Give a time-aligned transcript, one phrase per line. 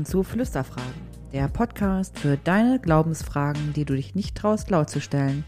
[0.00, 4.98] Willkommen zu Flüsterfragen, der Podcast für deine Glaubensfragen, die du dich nicht traust laut zu
[4.98, 5.44] stellen.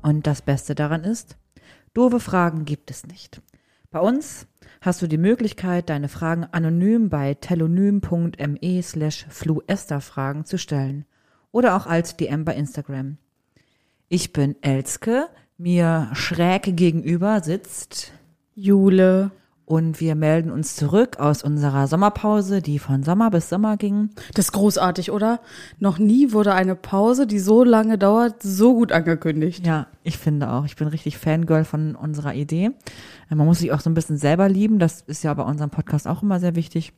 [0.00, 1.36] Und das Beste daran ist,
[1.92, 3.42] doofe Fragen gibt es nicht.
[3.90, 4.46] Bei uns
[4.80, 11.04] hast du die Möglichkeit, deine Fragen anonym bei telonym.me slash fluesterfragen zu stellen
[11.50, 13.18] oder auch als DM bei Instagram.
[14.08, 18.12] Ich bin Elske, mir schräg gegenüber sitzt
[18.54, 19.32] Jule.
[19.64, 24.10] Und wir melden uns zurück aus unserer Sommerpause, die von Sommer bis Sommer ging.
[24.34, 25.40] Das ist großartig, oder?
[25.78, 29.66] Noch nie wurde eine Pause, die so lange dauert, so gut angekündigt.
[29.66, 30.64] Ja, ich finde auch.
[30.64, 32.72] Ich bin richtig Fangirl von unserer Idee.
[33.30, 34.78] Man muss sich auch so ein bisschen selber lieben.
[34.78, 36.92] Das ist ja bei unserem Podcast auch immer sehr wichtig.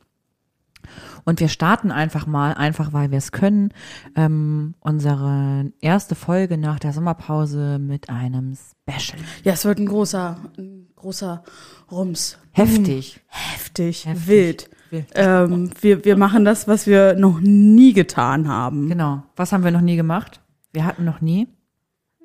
[1.23, 3.73] Und wir starten einfach mal, einfach weil wir es können,
[4.15, 9.19] ähm, unsere erste Folge nach der Sommerpause mit einem Special.
[9.43, 11.43] Ja, es wird ein großer, ein großer
[11.91, 12.37] Rums.
[12.51, 13.21] Heftig.
[13.27, 14.27] Heftig, Heftig.
[14.27, 14.69] wild.
[14.91, 15.07] Wild.
[15.15, 18.87] Ähm, wir, wir machen das, was wir noch nie getan haben.
[18.87, 19.23] Genau.
[19.35, 20.41] Was haben wir noch nie gemacht?
[20.71, 21.47] Wir hatten noch nie.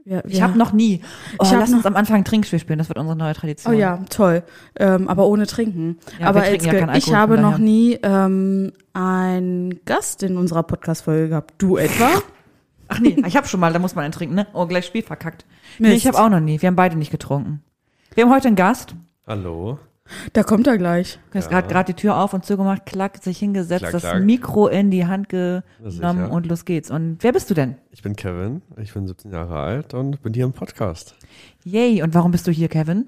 [0.05, 1.03] Wir, Ich wir- habe noch nie.
[1.39, 2.79] Oh, Ich lass noch- uns am Anfang ein Trinkspiel spielen.
[2.79, 3.75] Das wird unsere neue Tradition.
[3.75, 4.43] Oh ja, toll.
[4.79, 5.99] Ähm, aber ohne Trinken.
[6.19, 10.37] Ja, aber wir trinken ja Elske, keinen ich habe noch nie ähm, einen Gast in
[10.37, 11.55] unserer Podcast-Folge gehabt.
[11.59, 12.09] Du etwa?
[12.89, 14.47] Ach nee, ich habe schon mal, da muss man einen trinken, ne?
[14.53, 15.45] Oh, gleich Spiel verkackt.
[15.79, 15.99] Nee, Mist.
[15.99, 16.61] ich habe auch noch nie.
[16.61, 17.63] Wir haben beide nicht getrunken.
[18.15, 18.95] Wir haben heute einen Gast.
[19.29, 19.79] Hallo.
[20.33, 21.19] Da kommt er gleich.
[21.31, 24.23] Du hast gerade gerade die Tür auf und zugemacht, klack, sich hingesetzt, Klack, das klack.
[24.23, 26.91] Mikro in die Hand genommen und los geht's.
[26.91, 27.77] Und wer bist du denn?
[27.91, 31.15] Ich bin Kevin, ich bin 17 Jahre alt und bin hier im Podcast,
[31.65, 33.07] Yay, und warum bist du hier, Kevin?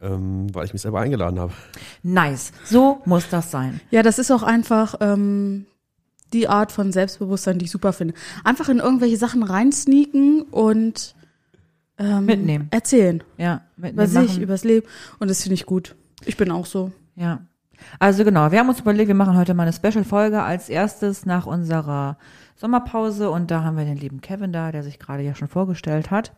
[0.00, 1.52] ähm, weil ich mich selber eingeladen habe.
[2.02, 2.52] Nice.
[2.64, 3.80] So muss das sein.
[3.90, 5.66] Ja, das ist auch einfach ähm,
[6.32, 8.14] die Art von Selbstbewusstsein, die ich super finde.
[8.44, 11.14] Einfach in irgendwelche Sachen reinsneaken und
[11.98, 12.68] ähm, Mitnehmen.
[12.70, 13.24] Erzählen.
[13.38, 14.42] Ja, mit Über sich, machen.
[14.42, 14.86] übers Leben.
[15.18, 15.96] Und das finde ich gut.
[16.24, 16.92] Ich bin auch so.
[17.14, 17.40] Ja.
[17.98, 21.46] Also genau, wir haben uns überlegt, wir machen heute mal eine Special-Folge als erstes nach
[21.46, 22.18] unserer
[22.56, 26.10] Sommerpause und da haben wir den lieben Kevin da, der sich gerade ja schon vorgestellt
[26.10, 26.32] hat,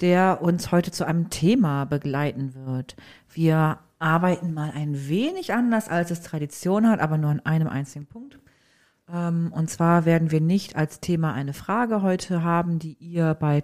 [0.00, 2.94] der uns heute zu einem Thema begleiten wird.
[3.32, 8.06] Wir arbeiten mal ein wenig anders, als es Tradition hat, aber nur an einem einzigen
[8.06, 8.38] Punkt.
[9.12, 13.60] Ähm, Und zwar werden wir nicht als Thema eine Frage heute haben, die ihr bei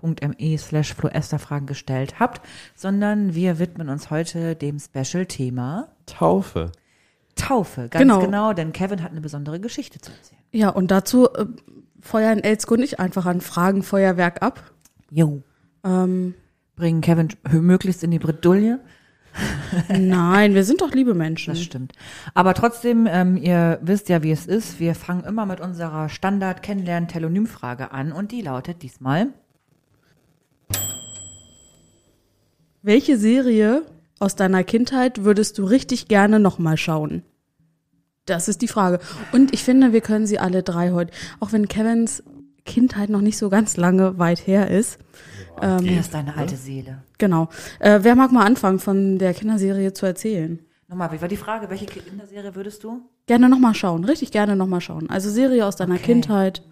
[0.00, 2.40] telonym.me slash floesterfragen gestellt habt,
[2.74, 6.72] sondern wir widmen uns heute dem Special-Thema Taufe.
[7.34, 7.88] Taufe.
[7.88, 8.20] Ganz Genau.
[8.20, 8.52] genau.
[8.52, 10.40] denn Kevin hat eine besondere Geschichte zu erzählen.
[10.52, 11.46] Ja, und dazu äh,
[12.00, 14.72] feuern Elsko und ich einfach ein Fragenfeuerwerk ab.
[15.10, 15.42] Jo.
[15.84, 16.34] Ähm,
[16.76, 18.80] Bringen Kevin möglichst in die Bredouille.
[19.90, 21.52] nein, wir sind doch liebe Menschen.
[21.52, 21.92] Das stimmt.
[22.32, 24.80] Aber trotzdem, ähm, ihr wisst ja, wie es ist.
[24.80, 29.28] Wir fangen immer mit unserer Standard-Kennenlernen-Telonym-Frage an und die lautet diesmal.
[32.86, 33.82] Welche Serie
[34.20, 37.24] aus deiner Kindheit würdest du richtig gerne nochmal schauen?
[38.26, 39.00] Das ist die Frage.
[39.32, 42.22] Und ich finde, wir können sie alle drei heute, auch wenn Kevins
[42.64, 45.00] Kindheit noch nicht so ganz lange weit her ist.
[45.60, 47.02] Ähm, Er ist deine alte Seele.
[47.18, 47.48] Genau.
[47.80, 50.60] Äh, wer mag mal anfangen, von der Kinderserie zu erzählen?
[50.86, 51.68] Nochmal, wie war die Frage?
[51.68, 53.00] Welche Kinderserie würdest du?
[53.26, 55.10] Gerne nochmal schauen, richtig gerne nochmal schauen.
[55.10, 56.04] Also Serie aus deiner Okay.
[56.04, 56.62] Kindheit.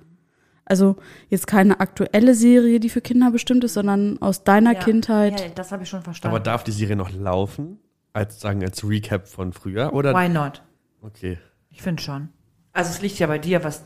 [0.65, 0.97] Also
[1.29, 5.41] jetzt keine aktuelle Serie, die für Kinder bestimmt ist, sondern aus deiner Kindheit.
[5.41, 6.35] Ja, das habe ich schon verstanden.
[6.35, 7.79] Aber darf die Serie noch laufen?
[8.13, 10.15] Als sagen als Recap von früher oder?
[10.15, 10.63] Why not?
[11.03, 11.39] Okay.
[11.69, 12.29] Ich finde schon.
[12.73, 13.85] Also es liegt ja bei dir, was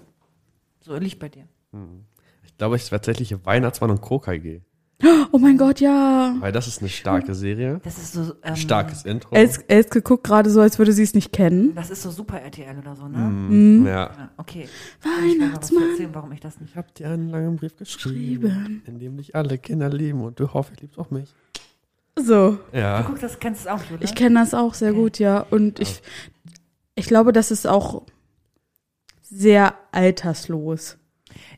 [0.81, 1.49] so liegt bei dir.
[2.45, 4.61] Ich glaube, ich wäre tatsächlich Weihnachtsmann und KKG.
[5.33, 6.35] Oh mein Gott, ja.
[6.41, 7.81] Weil das ist eine starke Serie.
[7.85, 9.35] Das ist so ähm, Starkes Intro.
[9.37, 11.73] Els, Elske guckt gerade so, als würde sie es nicht kennen.
[11.77, 13.19] Das ist so super RTL oder so, ne?
[13.19, 13.87] Mhm.
[13.87, 13.93] Ja.
[13.93, 14.69] Ja, okay.
[15.01, 15.91] Ich Weihnachtsmann.
[15.91, 19.37] erzählen, warum ich das nicht Ich habe dir einen langen Brief geschrieben, in dem dich
[19.37, 21.33] alle Kinder lieben und du hoffst, ich liebst auch mich.
[22.17, 22.59] So.
[22.73, 23.03] Ja.
[23.03, 24.03] Guck, das kennst du auch, Julia.
[24.05, 24.99] Ich kenne das auch sehr Okay.
[25.01, 25.47] gut, ja.
[25.51, 26.03] Und ich,
[26.97, 28.03] ich glaube, das ist auch
[29.23, 30.99] sehr alterslos.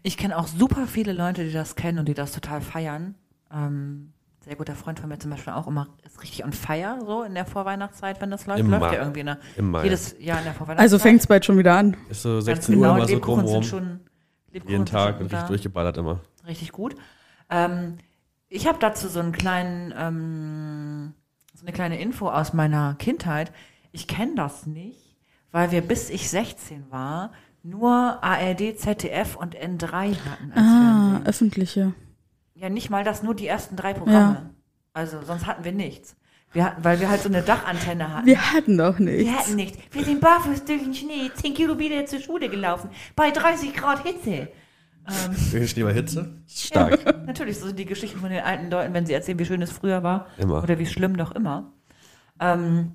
[0.03, 3.15] Ich kenne auch super viele Leute, die das kennen und die das total feiern.
[3.53, 4.13] Ähm,
[4.43, 7.35] sehr guter Freund von mir zum Beispiel auch immer ist richtig on fire so in
[7.35, 8.61] der Vorweihnachtszeit, wenn das läuft.
[8.61, 8.79] Immer.
[8.79, 9.39] Läuft ja irgendwie ne?
[9.57, 9.85] Immer.
[9.85, 10.81] jedes Jahr in der Vorweihnachtszeit.
[10.81, 11.97] Also fängt's bald schon wieder an.
[12.09, 13.63] Ist so Ganz 16 genau, Uhr immer so Lebkuchen drumrum.
[13.63, 14.01] sind schon
[14.53, 16.21] Jeden Tag schon und richtig durchgeballert immer.
[16.47, 16.95] richtig gut.
[17.51, 17.99] Ähm,
[18.49, 21.15] ich habe dazu so einen kleinen, ähm,
[21.55, 23.53] so eine kleine Info aus meiner Kindheit.
[23.93, 25.17] Ich kenne das nicht,
[25.53, 27.33] weil wir bis ich 16 war
[27.63, 27.91] nur
[28.25, 31.93] ARD, ZDF und N3 hatten als Ah, öffentliche.
[32.61, 34.51] Ja, nicht mal das, nur die ersten drei Programme.
[34.93, 36.15] Also sonst hatten wir nichts.
[36.53, 38.27] Wir hatten, weil wir halt so eine Dachantenne hatten.
[38.27, 39.33] Wir hatten doch Wir nichts.
[39.39, 39.79] hatten nichts.
[39.93, 44.49] Wir sind barfuß durch den Schnee, 10 Kilometer zur Schule gelaufen, bei 30 Grad Hitze.
[45.09, 46.43] Ähm, Wie Schnee bei Hitze?
[46.47, 47.05] Stark.
[47.05, 49.63] Ja, natürlich, so sind die Geschichten von den alten Leuten, wenn sie erzählen, wie schön
[49.63, 50.27] es früher war.
[50.39, 50.63] Immer.
[50.63, 51.73] Oder wie schlimm doch immer.
[52.41, 52.93] Ähm,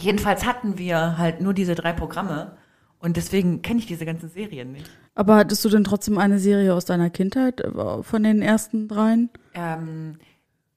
[0.00, 2.56] Jedenfalls hatten wir halt nur diese drei Programme
[3.04, 4.90] und deswegen kenne ich diese ganzen Serien nicht.
[5.14, 9.28] Aber hattest du denn trotzdem eine Serie aus deiner Kindheit äh, von den ersten dreien?
[9.52, 10.18] Ähm,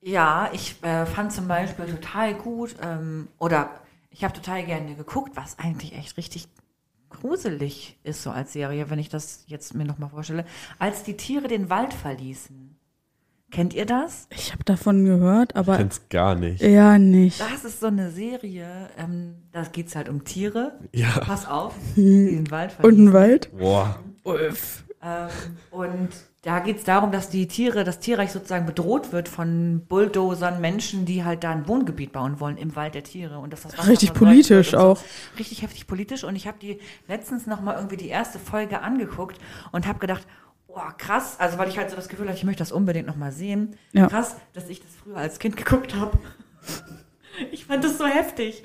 [0.01, 3.69] ja, ich äh, fand zum Beispiel total gut, ähm, oder
[4.09, 6.50] ich habe total gerne geguckt, was eigentlich echt richtig
[7.09, 10.45] gruselig ist so als Serie, wenn ich das jetzt mir nochmal vorstelle,
[10.80, 12.77] als die Tiere den Wald verließen.
[13.51, 14.27] Kennt ihr das?
[14.29, 16.61] Ich habe davon gehört, aber Kenn's gar nicht.
[16.61, 17.39] eher nicht.
[17.39, 18.67] Das ist so eine Serie,
[18.97, 20.77] ähm, da geht's halt um Tiere.
[20.94, 21.19] Ja.
[21.21, 22.01] Pass auf, die
[22.35, 23.07] den Wald Und verließen.
[23.07, 23.57] ein Wald?
[23.57, 23.99] Boah.
[24.23, 24.83] Ulf.
[25.01, 25.29] Ähm,
[25.71, 26.09] und
[26.41, 31.05] da geht es darum, dass die Tiere, das Tierreich sozusagen bedroht wird von Bulldozern, Menschen,
[31.05, 33.39] die halt da ein Wohngebiet bauen wollen im Wald der Tiere.
[33.39, 34.97] Und das Wasser Richtig politisch und auch.
[34.97, 35.03] So.
[35.39, 36.23] Richtig heftig politisch.
[36.25, 39.38] Und ich habe die letztens noch mal irgendwie die erste Folge angeguckt
[39.71, 40.25] und habe gedacht,
[40.77, 43.15] oh krass, also weil ich halt so das Gefühl hatte, ich möchte das unbedingt noch
[43.15, 43.75] mal sehen.
[43.94, 44.07] Ja.
[44.07, 46.18] Krass, dass ich das früher als Kind geguckt habe.
[47.51, 48.63] ich fand das so heftig.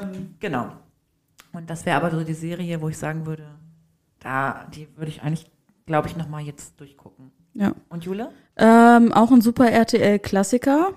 [0.00, 0.72] Ähm, genau.
[1.52, 3.46] Und das wäre aber so die Serie, wo ich sagen würde,
[4.20, 5.46] da, die würde ich eigentlich,
[5.86, 7.32] glaube ich, noch mal jetzt durchgucken.
[7.54, 7.72] Ja.
[7.88, 8.30] Und Jule?
[8.56, 10.90] Ähm, auch ein super RTL-Klassiker.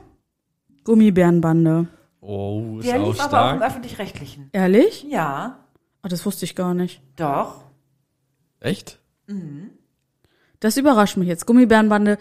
[0.84, 1.88] Gummibärenbande.
[2.22, 3.72] Oh, ist Der auch lief aber auch im stark.
[3.72, 4.50] Öffentlich-Rechtlichen.
[4.52, 5.04] Ehrlich?
[5.10, 5.60] Ja,
[6.02, 7.02] Ah, das wusste ich gar nicht.
[7.18, 7.66] doch.
[8.62, 9.00] Echt?
[10.60, 11.46] Das überrascht mich jetzt.
[11.46, 12.18] Gummibärenbande.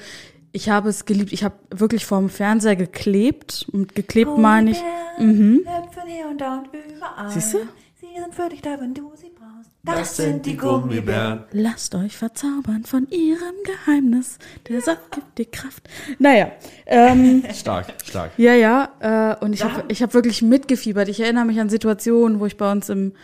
[0.53, 1.33] Ich habe es geliebt.
[1.33, 3.67] Ich habe wirklich vorm Fernseher geklebt.
[3.73, 4.83] Und geklebt meine ich.
[5.19, 5.65] Mhm.
[5.67, 7.31] Hüpfen hier und da und überall.
[7.31, 7.59] Siehst du?
[8.01, 9.71] Sie sind für dich da, wenn du sie brauchst.
[9.83, 11.45] Das sind die Gummibären.
[11.53, 14.39] Lasst euch verzaubern von ihrem Geheimnis.
[14.69, 15.89] Der Saft gibt dir Kraft.
[16.19, 16.53] Naja,
[16.87, 18.33] ähm, Stark, stark.
[18.37, 18.89] ja, ja.
[19.01, 21.09] Äh, und ich habe ich hab wirklich mitgefiebert.
[21.09, 23.15] Ich erinnere mich an Situationen, wo ich bei uns im,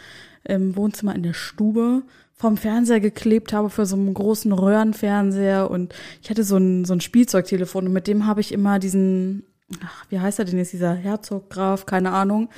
[0.44, 2.02] im Wohnzimmer in der Stube
[2.44, 6.92] vom Fernseher geklebt habe für so einen großen Röhrenfernseher und ich hatte so ein, so
[6.92, 9.44] ein Spielzeugtelefon und mit dem habe ich immer diesen,
[9.82, 12.50] ach, wie heißt er denn jetzt, dieser Herzog, Graf, keine Ahnung.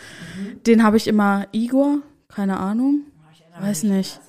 [0.67, 3.03] Den habe ich immer, Igor, keine Ahnung,
[3.61, 4.21] weiß nicht.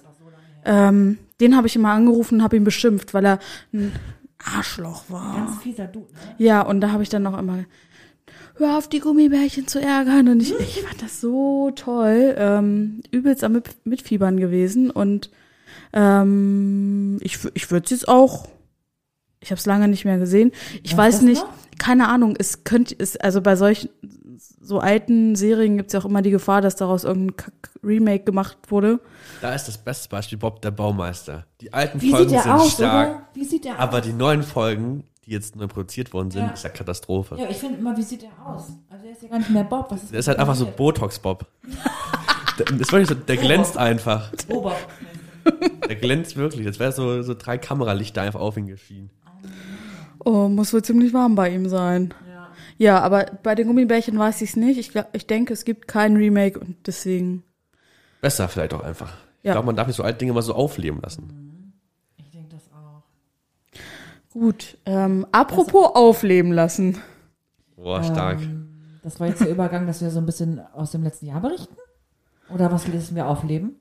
[0.63, 3.39] Ähm, den habe ich immer angerufen und habe ihn beschimpft, weil er
[3.73, 3.93] ein
[4.37, 5.37] Arschloch war.
[5.37, 6.35] Ganz fieser Dude, ne?
[6.37, 7.65] Ja, und da habe ich dann noch immer,
[8.57, 10.27] hör auf, die Gummibärchen zu ärgern.
[10.27, 12.35] Und ich, ich fand das so toll.
[12.37, 14.91] Ähm, übelst am Mit- Mitfiebern gewesen.
[14.91, 15.31] Und
[15.93, 18.47] ähm, ich, ich würde es jetzt auch.
[19.39, 20.51] Ich habe es lange nicht mehr gesehen.
[20.83, 21.49] Ich Was weiß nicht, noch?
[21.77, 23.89] keine Ahnung, es könnte, es, also bei solchen
[24.61, 28.57] so alten Serien gibt es ja auch immer die Gefahr, dass daraus irgendein Kack-Remake gemacht
[28.69, 28.99] wurde.
[29.41, 31.45] Da ist das beste Beispiel Bob der Baumeister.
[31.61, 33.21] Die alten Wie Folgen sieht der sind aus, stark, oder?
[33.33, 34.03] Wie sieht der aber aus?
[34.03, 36.49] die neuen Folgen, die jetzt neu produziert worden sind, Ja.
[36.51, 37.35] ist ja Katastrophe.
[37.39, 38.63] Ja, ich finde immer, wie sieht der aus?
[38.89, 39.87] Also der ist ja gar nicht mehr Bob.
[39.89, 41.45] Was ist Der ist halt einfach so Botox-Bob.
[42.59, 44.31] Der- das ist wirklich so, der glänzt einfach.
[44.47, 44.73] Bob.
[45.87, 46.65] Der glänzt wirklich.
[46.65, 49.09] Das wäre so, so drei Kameralichter einfach auf ihn geschienen.
[50.25, 52.13] Oh, muss wohl ziemlich warm bei ihm sein.
[52.29, 52.47] Ja.
[52.77, 54.77] Ja, aber bei den Gummibärchen weiß ich es nicht.
[54.77, 57.43] Ich, glaub, ich denke, es gibt kein Remake und deswegen.
[58.21, 59.13] Besser vielleicht auch einfach.
[59.41, 59.53] Ich Ja.
[59.53, 61.73] glaube, man darf nicht so alte Dinge mal so aufleben lassen.
[62.17, 63.03] Ich denke das auch.
[64.31, 64.77] Gut.
[64.85, 66.97] Ähm, apropos aufleben lassen.
[67.75, 68.41] Boah, stark.
[68.41, 68.67] Ähm,
[69.03, 71.75] das war jetzt der Übergang, dass wir so ein bisschen aus dem letzten Jahr berichten?
[72.53, 73.75] Oder was lesen wir aufleben?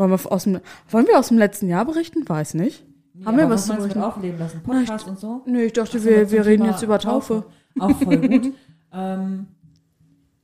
[0.00, 2.26] Wollen wir aus dem, wollen wir aus dem letzten Jahr berichten?
[2.26, 2.86] Weiß nicht.
[3.12, 4.00] Nee, Haben wir aber was zu berichten?
[4.02, 4.62] aufleben lassen?
[4.66, 5.42] Na, ich- Podcast und so?
[5.44, 7.44] Nö, ich dachte, wir, wir reden jetzt über Taufe.
[7.78, 8.54] Auch voll gut.
[8.94, 9.46] ähm,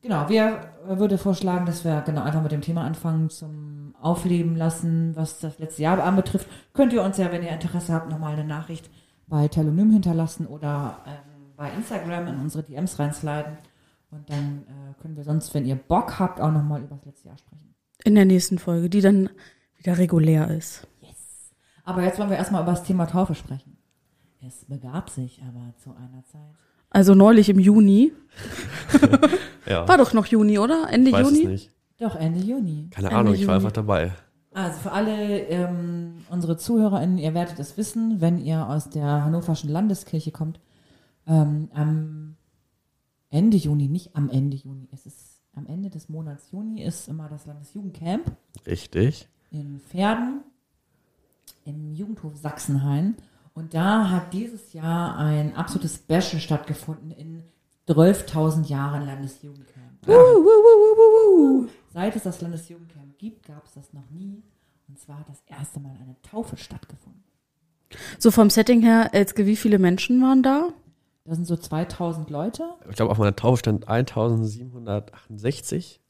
[0.02, 4.56] genau, wir äh, würde vorschlagen, dass wir genau einfach mit dem Thema anfangen zum Aufleben
[4.56, 6.46] lassen, was das letzte Jahr anbetrifft.
[6.74, 8.90] Könnt ihr uns ja, wenn ihr Interesse habt, nochmal eine Nachricht
[9.26, 13.56] bei Telonym hinterlassen oder ähm, bei Instagram in unsere DMs reinsliden.
[14.10, 17.28] Und dann äh, können wir sonst, wenn ihr Bock habt, auch nochmal über das letzte
[17.28, 17.74] Jahr sprechen.
[18.06, 19.30] In der nächsten Folge, die dann
[19.78, 20.86] wieder regulär ist.
[21.84, 23.76] Aber jetzt wollen wir erstmal über das Thema Taufe sprechen.
[24.46, 26.54] Es begab sich aber zu einer Zeit.
[26.90, 28.12] Also neulich im Juni.
[29.68, 30.86] Ja, War doch noch Juni, oder?
[30.90, 31.42] Ende weiß Juni?
[31.42, 31.70] es nicht.
[31.98, 32.88] Doch, Ende Juni.
[32.92, 34.12] Keine Ende Ahnung, ich war einfach dabei.
[34.52, 39.68] Also für alle ähm, unsere ZuhörerInnen, ihr werdet es wissen, wenn ihr aus der Hannoverschen
[39.68, 40.60] Landeskirche kommt,
[41.26, 42.36] ähm, am
[43.28, 47.28] Ende Juni, nicht am Ende Juni, es ist am Ende des Monats Juni ist immer
[47.28, 48.36] das Landesjugendcamp
[48.66, 49.28] Richtig.
[49.50, 50.44] in Pferden
[51.64, 53.16] im Jugendhof Sachsenhain.
[53.54, 57.42] Und da hat dieses Jahr ein absolutes Special stattgefunden in
[57.88, 60.06] 12.000 Jahren Landesjugendcamp.
[61.92, 64.42] Seit es das Landesjugendcamp gibt, gab es das noch nie.
[64.88, 67.24] Und zwar hat das erste Mal eine Taufe stattgefunden.
[68.18, 70.68] So vom Setting her, Elske, wie viele Menschen waren da?
[71.26, 72.62] Da sind so 2000 Leute.
[72.88, 76.00] Ich glaube, auf meiner Taufe stand 1768.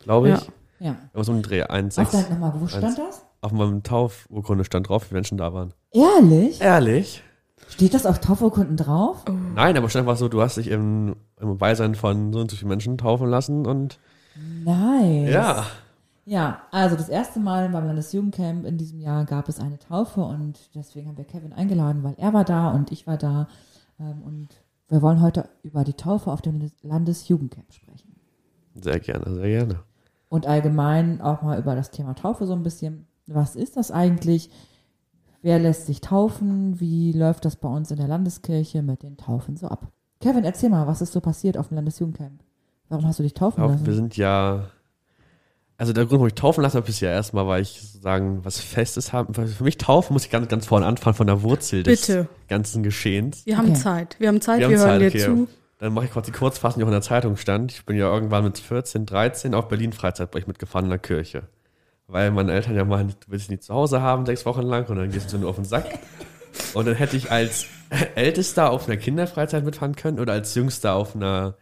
[0.00, 0.40] Glaube ich.
[0.40, 0.46] Ja.
[0.80, 0.96] Ja.
[1.12, 1.62] Was um den Dreh.
[1.62, 2.12] Auf 1,6.
[2.12, 3.24] dein, nochmal, wo stand das?
[3.40, 5.72] Auf meinem Taufurkunde stand drauf, wie Menschen da waren.
[5.92, 6.60] Ehrlich?
[6.60, 7.22] Ehrlich?
[7.68, 9.24] Steht das auf Taufurkunden drauf?
[9.54, 12.56] Nein, aber stand einfach so, du hast dich im, im Beisein von so und so
[12.56, 13.98] vielen Menschen taufen lassen und
[14.64, 15.32] Nice.
[15.32, 15.64] ja.
[16.24, 20.58] Ja, also das erste Mal beim Landesjugendcamp in diesem Jahr gab es eine Taufe und
[20.74, 23.48] deswegen haben wir Kevin eingeladen, weil er war da und ich war da.
[24.00, 24.48] Ähm, und
[24.88, 28.16] wir wollen heute über die Taufe auf dem Landesjugendcamp sprechen.
[28.74, 29.80] Sehr gerne, sehr gerne.
[30.28, 33.06] Und allgemein auch mal über das Thema Taufe so ein bisschen.
[33.26, 34.50] Was ist das eigentlich?
[35.42, 36.80] Wer lässt sich taufen?
[36.80, 39.88] Wie läuft das bei uns in der Landeskirche mit den Taufen so ab?
[40.20, 42.42] Kevin, erzähl mal, was ist so passiert auf dem Landesjugendcamp?
[42.88, 43.86] Warum hast du dich taufen Auch lassen?
[43.86, 44.70] wir sind ja,
[45.78, 48.58] also der Grund, warum ich taufen lassen habe, ist ja erstmal, weil ich sozusagen was
[48.58, 49.32] Festes haben.
[49.32, 52.28] Für mich taufen muss ich ganz, ganz vorne anfangen von der Wurzel des Bitte.
[52.48, 53.46] ganzen Geschehens.
[53.46, 53.78] Wir haben Okay.
[53.78, 54.16] Zeit.
[54.18, 55.24] Wir haben Zeit, wir, haben hören Zeit, dir okay.
[55.24, 55.48] zu.
[55.78, 57.70] Dann mache ich kurz die Kurzfassung, die auch in der Zeitung stand.
[57.70, 61.44] Ich bin ja irgendwann mit 14, 13 auf Berlin Freizeitbrech mitgefahren in der Kirche.
[62.08, 64.86] Weil meine Eltern ja meinen, du willst dich nicht zu Hause haben, sechs Wochen lang,
[64.86, 65.86] und dann gehst du nur auf den Sack.
[66.74, 67.66] Und dann hätte ich als
[68.16, 71.54] Ältester auf einer Kinderfreizeit mitfahren können oder als Jüngster auf einer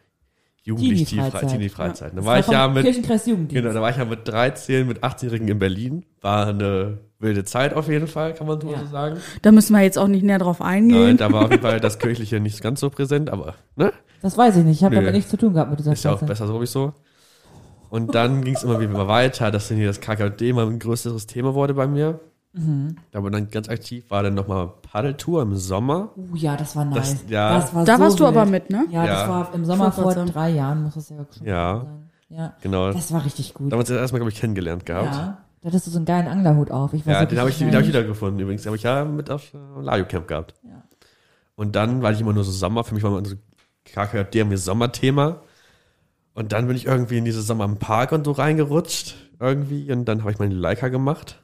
[0.67, 1.51] Jugendlich Teenie-Freizeit.
[1.51, 2.09] Teenie-Freizeit.
[2.11, 3.63] Dann Das war ich ja mit, Kirchenkreis Jugenddienst.
[3.63, 6.05] genau, da war ich ja mit 13, mit 18-Jährigen in Berlin.
[6.21, 8.85] War eine wilde Zeit auf jeden Fall, kann man so Ja.
[8.87, 9.17] sagen.
[9.43, 11.17] Da müssen wir jetzt auch nicht näher drauf Nein, eingehen.
[11.19, 13.93] da war auf jeden Fall das Kirchliche nicht ganz so präsent, aber, ne?
[14.23, 14.79] Das weiß ich nicht.
[14.79, 16.93] Ich habe damit nichts zu tun gehabt mit dieser Ist ja auch besser sowieso.
[17.89, 21.27] Und dann ging es immer wieder weiter, dass dann hier das KKD mal ein größeres
[21.29, 22.19] Thema wurde bei mir.
[22.57, 22.97] Mhm.
[23.13, 26.11] Aber dann ganz aktiv war dann nochmal Paddeltour im Sommer.
[26.17, 27.23] Uh, ja, das war nice.
[27.23, 27.59] Das- ja.
[27.59, 28.37] das war Da so warst du wild.
[28.37, 28.87] aber mit, ne?
[28.91, 29.29] Ja, das Ja.
[29.29, 31.81] war im Sommer vor drei Jahren, muss das ja schon Ja.
[31.85, 32.11] sein.
[32.29, 32.93] Ja, Genau.
[32.93, 33.71] das war richtig gut.
[33.71, 35.15] Da haben wir uns erstmal, glaube ich, kennengelernt gehabt.
[35.15, 36.93] Ja, da hattest du so einen geilen Anglerhut auf.
[36.95, 38.63] Ich weiß Ja, den habe ich, den hab ich wiedergefunden übrigens.
[38.63, 40.55] Den habe ich ja mit auf äh, Lajo Camp gehabt.
[40.65, 40.83] Ja.
[41.57, 42.83] Und dann war ich immer nur so Sommer.
[42.85, 43.37] Für mich war immer so
[43.85, 45.41] KKD irgendwie Sommerthema.
[46.35, 49.15] Und dann bin ich irgendwie in dieses Sommer im Park und so reingerutscht.
[49.39, 49.91] Irgendwie.
[49.93, 51.43] Und dann habe ich meine Leica gemacht.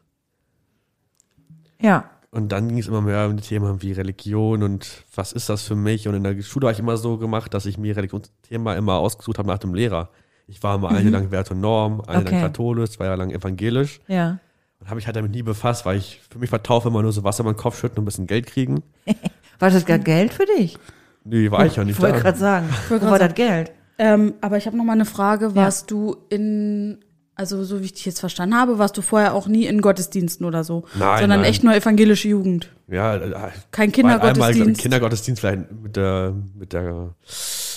[1.83, 5.49] Ja, Und dann ging es immer mehr um die Themen wie Religion und was ist
[5.51, 6.09] das für mich.
[6.09, 9.39] Und in der Schule habe ich immer so gemacht, dass ich mir Religionsthema immer ausgesucht
[9.39, 10.09] habe nach dem Lehrer.
[10.47, 12.31] Ich war immer ein Jahr lang Wert und Norm, ein Jahr Okay.
[12.33, 14.01] lang katholisch, zwei Jahre lang evangelisch.
[14.09, 14.39] ja.
[14.81, 17.13] Und habe mich halt damit nie befasst, weil ich für mich war Taufe immer nur
[17.13, 18.83] so Wasser über den Kopf schütten und ein bisschen Geld kriegen.
[19.61, 20.77] War das gar Geld für dich?
[21.23, 22.69] Nee, war ich ja nicht Ich wollte gerade sagen.
[22.89, 23.71] Wo wollte war das Geld?
[23.99, 25.55] Ähm, aber ich habe noch mal eine Frage.
[25.55, 26.99] Warst du in,
[27.35, 30.45] also so wie ich dich jetzt verstanden habe, warst du vorher auch nie in Gottesdiensten
[30.47, 30.85] oder so?
[30.99, 31.51] Nein, Sondern nein.
[31.51, 32.69] echt nur evangelische Jugend.
[32.89, 34.81] Ja, äh, Kein war einmal Kindergottesdienst.
[34.83, 37.15] Kindergottesdienst vielleicht mit der, mit der,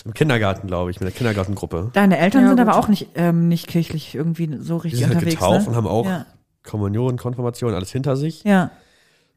[0.04, 1.90] im Kindergarten, glaube ich, mit der Kindergartengruppe.
[1.94, 2.68] Deine Eltern Ja, sind gut.
[2.68, 5.40] aber auch nicht, ähm, nicht kirchlich irgendwie so Die richtig sind halt unterwegs.
[5.40, 5.70] getauft ne?
[5.70, 6.26] und haben auch Ja.
[6.64, 8.44] Kommunion, Konfirmation, alles hinter sich.
[8.44, 8.72] ja.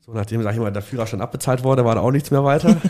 [0.01, 2.81] So, nachdem, sag ich mal, der Führerschein abbezahlt wurde, war da auch nichts mehr weiter.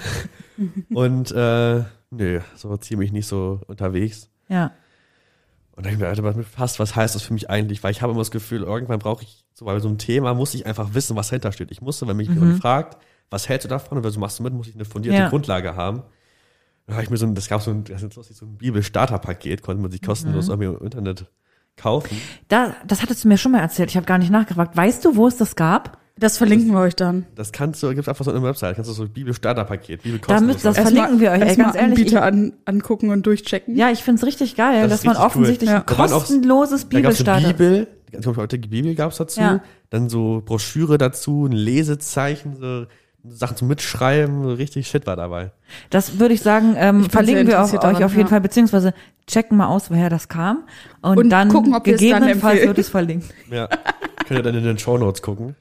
[0.95, 4.29] und äh, nö, so ziemlich nicht so unterwegs.
[4.49, 4.71] Ja.
[5.79, 7.85] Und da hab ich mir befasst, was heißt das für mich eigentlich?
[7.85, 10.53] Weil ich habe immer das Gefühl, irgendwann brauche ich, so bei so einem Thema, muss
[10.55, 11.71] ich einfach wissen, was dahinter steht.
[11.71, 12.99] Ich musste, wenn mich jemand fragt,
[13.31, 15.29] was hältst du davon und was machst du mit, muss ich eine fundierte Ja.
[15.29, 16.03] Grundlage haben.
[16.89, 18.57] Da habe ich mir so ein, das gab so ein, das ist lustig, so ein
[18.57, 21.27] Bibel-Starter-Paket, konnte man sich kostenlos irgendwie im Internet
[21.77, 22.21] kaufen.
[22.49, 23.89] Da, das hattest du mir schon mal erzählt.
[23.91, 24.77] Ich habe gar nicht nachgefragt.
[24.77, 25.99] Weißt du, wo es das gab?
[26.19, 27.27] Das verlinken wir euch dann.
[27.37, 30.41] Das kannst du, gibt's einfach so eine Website, kannst du so ein Bibel-Starter-Paket, Bibel Da
[30.41, 33.77] müsst- das verlinken wir euch, ey, ganz ehrlich, Anbieter an, angucken und durchchecken.
[33.77, 35.77] Ja, ich find's richtig geil, Das dass ist man richtig offensichtlich cool.
[35.77, 37.49] ein kostenloses eine Bibelstarter.
[37.53, 39.61] Bibel, ganz heute die Bibel gab's dazu, Ja.
[39.91, 42.87] dann so Broschüre dazu, ein Lesezeichen, so
[43.31, 45.51] Sachen zum Mitschreiben, so richtig Shit war dabei.
[45.91, 48.29] Das würde ich sagen, ähm, Ich verlinken wir auch, interessiert euch daran, auf jeden ja.
[48.29, 48.95] Fall, beziehungsweise
[49.27, 50.65] checken mal aus, woher das kam.
[51.03, 53.27] Und, Und dann gucken, ob dann gegebenenfalls wird es verlinkt.
[53.51, 53.69] Ja,
[54.27, 55.55] könnt ihr dann in den Shownotes gucken.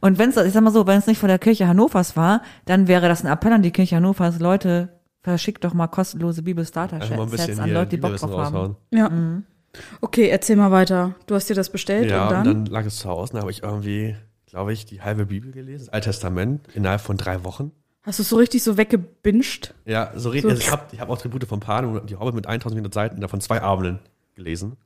[0.00, 2.42] Und wenn es, ich sag mal so, wenn es nicht von der Kirche Hannovers war,
[2.64, 4.88] dann wäre das ein Appell an die Kirche Hannovers, Leute,
[5.22, 8.76] verschickt doch mal kostenlose Bibelstarter-Sets bisschen an Leute, die Bock drauf haben.
[8.90, 9.08] Ja.
[9.08, 9.44] Mhm.
[10.00, 11.14] Okay, erzähl mal weiter.
[11.26, 12.38] Du hast dir das bestellt Ja, und dann?
[12.48, 15.52] und dann lag es zu Hause, da habe ich irgendwie, glaube ich, die halbe Bibel
[15.52, 17.70] gelesen, das Alte Testament, innerhalb von drei Wochen.
[18.02, 19.74] Hast du es so richtig so weggebinged?
[19.84, 20.42] Ja, so richtig.
[20.42, 20.48] So.
[20.56, 23.20] Also ich habe ich hab auch Tribute von Panem und die Hobbit mit 1400 Seiten,
[23.20, 24.00] davon zwei Abenden
[24.34, 24.76] gelesen.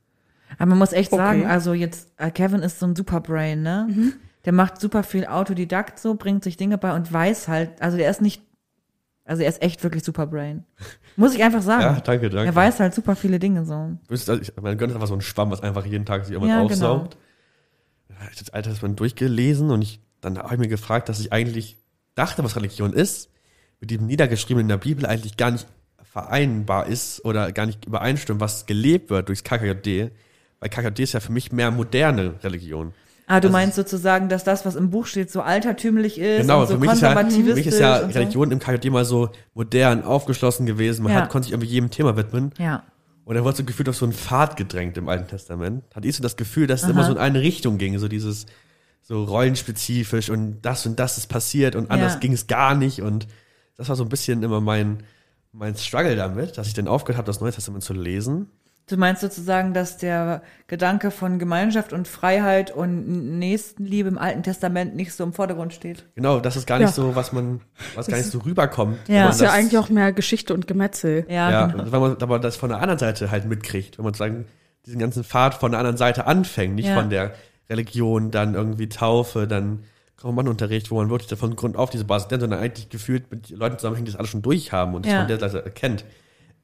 [0.59, 1.23] Aber man muss echt Okay.
[1.23, 3.87] sagen, also jetzt, äh, Kevin ist so ein Superbrain, ne?
[3.89, 4.13] Mhm.
[4.45, 8.11] Der macht super viel Autodidakt so, bringt sich Dinge bei und weiß halt, also der
[8.11, 8.43] ist nicht,
[9.25, 10.65] also er ist echt wirklich Superbrain.
[11.17, 11.83] Muss ich einfach sagen.
[11.83, 12.47] Ja, danke, danke.
[12.47, 13.97] Er weiß halt super viele Dinge so.
[14.11, 16.63] Ihr, ich- Man gönnt einfach so einen Schwamm, was einfach jeden Tag sich irgendwas Ja,
[16.63, 17.17] aufsaugt.
[18.19, 21.33] Habe ich das Alte Testament durchgelesen und ich, dann habe ich mir gefragt, dass ich
[21.33, 21.77] eigentlich
[22.15, 23.31] dachte, was Religion ist,
[23.81, 25.67] mit dem Niedergeschriebenen in der Bibel eigentlich gar nicht
[26.03, 30.11] vereinbar ist oder gar nicht übereinstimmt, was gelebt wird durchs KKJD.
[30.61, 32.95] Weil KKJD ist ja für mich mehr moderne Religion.
[33.27, 36.61] Ah, du Also- meinst sozusagen, dass das, was im Buch steht, so altertümlich ist Genau,
[36.61, 38.19] und so für mich ist, ja, für konservativistisch mich ist ja und so.
[38.19, 41.03] Religion im KKD mal so modern, aufgeschlossen gewesen.
[41.05, 41.23] Man Ja.
[41.23, 42.53] hat, konnte sich irgendwie jedem Thema widmen.
[42.59, 42.83] Ja.
[43.25, 45.85] Und er wurde so gefühlt auf so einen Pfad gedrängt im Alten Testament.
[45.95, 46.93] Hat ich so das Gefühl, dass es Aha.
[46.93, 48.45] immer so in eine Richtung ging, so dieses
[49.01, 52.19] so rollenspezifisch und das und das ist passiert und anders Ja.
[52.21, 53.27] ging es gar nicht und
[53.77, 55.03] das war so ein bisschen immer mein,
[55.53, 58.49] mein Struggle damit, dass ich dann aufgehört habe, das Neue Testament zu lesen.
[58.87, 64.95] Du meinst sozusagen, dass der Gedanke von Gemeinschaft und Freiheit und Nächstenliebe im Alten Testament
[64.95, 66.05] nicht so im Vordergrund steht?
[66.15, 66.93] Genau, das ist gar nicht Ja.
[66.93, 67.63] so, was man,
[67.95, 68.99] was gar nicht so rüberkommt.
[69.09, 69.27] Ja.
[69.27, 71.25] Das ist ja eigentlich auch mehr Geschichte und Gemetzel.
[71.31, 71.91] Ja, Ja, genau.
[71.93, 74.45] wenn man aber das von der anderen Seite halt mitkriegt, wenn man sozusagen
[74.85, 76.95] diesen ganzen Pfad von der anderen Seite anfängt, nicht Ja.
[76.95, 77.33] von der
[77.71, 79.85] Religion, dann irgendwie Taufe, dann
[80.23, 83.79] Romanunterricht, wo man wirklich von Grund auf diese Basis lernt, sondern eigentlich gefühlt mit Leuten
[83.79, 85.19] zusammenhängt, die das alles schon durchhaben und das Ja.
[85.21, 86.05] von der Seite erkennt,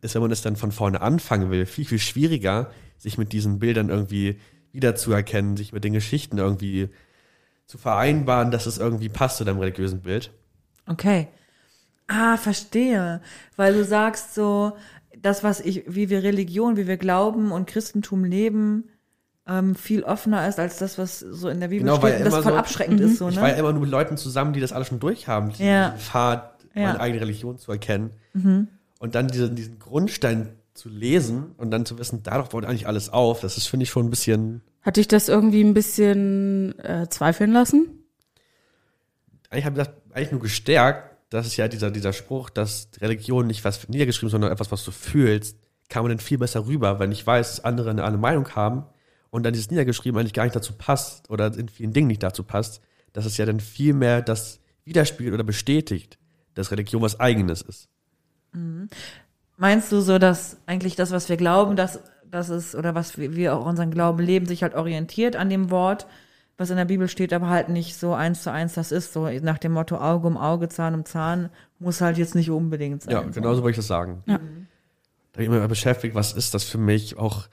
[0.03, 3.59] ist, wenn man es dann von vorne anfangen will, viel, viel schwieriger, sich mit diesen
[3.59, 4.39] Bildern irgendwie
[4.73, 6.89] wiederzuerkennen, sich mit den Geschichten irgendwie
[7.67, 10.33] zu vereinbaren, dass es irgendwie passt zu deinem religiösen Bild.
[10.87, 11.29] Okay.
[12.09, 13.21] Ah, verstehe.
[13.57, 14.73] Weil du sagst so,
[15.17, 18.89] das, was ich, wie wir Religion, wie wir Glauben und Christentum leben,
[19.47, 22.27] ähm, viel offener ist als das, was so in der Bibel Genau, weil steht.
[22.27, 23.61] Das voll so- abschreckend ist so, Ich war ja ne?
[23.61, 25.95] immer nur mit Leuten zusammen, die das alles schon durchhaben, diesen Ja.
[25.99, 26.81] Pfad, Ja.
[26.81, 26.87] Mhm.
[26.89, 28.11] meine eigene Religion zu erkennen.
[29.01, 33.09] Und dann diesen, diesen Grundstein zu lesen und dann zu wissen, darauf baut eigentlich alles
[33.09, 37.09] auf, das ist, finde ich, schon ein bisschen, Hat dich das irgendwie ein bisschen äh,
[37.11, 38.01] zweifeln lassen?
[39.51, 43.47] eigentlich habe ich das eigentlich nur gestärkt, das ist ja dieser, dieser Spruch, dass Religion
[43.47, 45.57] nicht was niedergeschrieben, ist, sondern etwas, was du fühlst,
[45.89, 48.85] kam man dann viel besser rüber, wenn ich weiß, dass andere eine, eine Meinung haben
[49.31, 52.45] und dann dieses Niedergeschrieben eigentlich gar nicht dazu passt oder in vielen Dingen nicht dazu
[52.45, 52.81] passt,
[53.13, 56.19] dass es ja dann viel mehr das widerspiegelt oder bestätigt,
[56.55, 57.89] dass Religion was Eigenes ist.
[59.57, 63.35] Meinst du so, dass eigentlich das, was wir glauben, dass das ist, oder was wir,
[63.35, 66.07] wir auch unseren Glauben leben, sich halt orientiert an dem Wort,
[66.57, 69.29] was in der Bibel steht, aber halt nicht so eins zu eins das ist, so
[69.43, 73.13] nach dem Motto Auge um Auge, Zahn um Zahn, muss halt jetzt nicht unbedingt sein.
[73.13, 74.23] Ja, genau so wollte ich das sagen.
[74.27, 74.37] Ja.
[74.37, 77.19] Da habe ich immer beschäftigt, was ist das für mich?
[77.19, 77.49] Auch,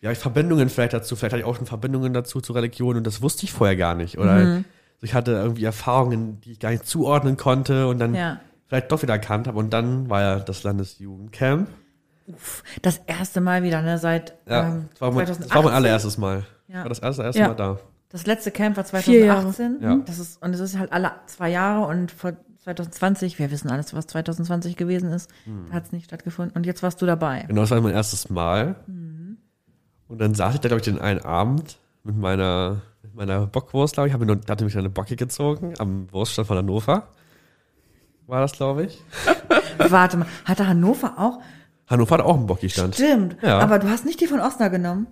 [0.00, 3.06] ja, ich Verbindungen vielleicht dazu, vielleicht hatte ich auch schon Verbindungen dazu zur Religion und
[3.06, 4.18] das wusste ich vorher gar nicht.
[4.18, 4.64] Oder Mhm.
[5.00, 8.40] ich hatte irgendwie Erfahrungen, die ich gar nicht zuordnen konnte und dann Ja.
[8.72, 9.58] Vielleicht doch wieder erkannt habe.
[9.58, 11.68] Und dann war ja das Landesjugendcamp.
[12.80, 15.42] Das erste Mal wieder, ne, seit Ja, ähm, das, war mein, 2018.
[15.48, 16.46] das war mein allererstes Mal.
[16.68, 16.82] Ja.
[16.82, 17.48] War das erste, erste Ja.
[17.48, 17.78] Mal da.
[18.08, 19.50] Das letzte Camp war Vier Jahre.
[19.52, 19.78] 2018.
[19.82, 19.96] Ja.
[20.06, 22.32] Das ist, und es ist halt alle zwei Jahre und vor
[22.62, 25.70] 2020, wir wissen alles, was 2020 gewesen ist, Hm.
[25.72, 26.56] hat es nicht stattgefunden.
[26.56, 27.44] Und jetzt warst du dabei.
[27.48, 28.76] Genau, das war mein erstes Mal.
[28.86, 29.36] Mhm.
[30.08, 33.94] Und dann saß ich da, glaube ich, den einen Abend mit meiner, mit meiner Bockwurst,
[33.94, 34.14] glaube ich.
[34.14, 37.08] Hab mir nur, hatte mich eine Bocke gezogen am Wurststand von Hannover.
[38.32, 38.98] War das, glaube ich.
[39.90, 41.40] Warte mal, hatte Hannover auch?
[41.86, 42.94] Hannover hat auch einen Bocki-Stand.
[42.94, 43.36] Stimmt.
[43.42, 43.58] Ja.
[43.58, 45.06] Aber du hast nicht die von Osnabrück genommen.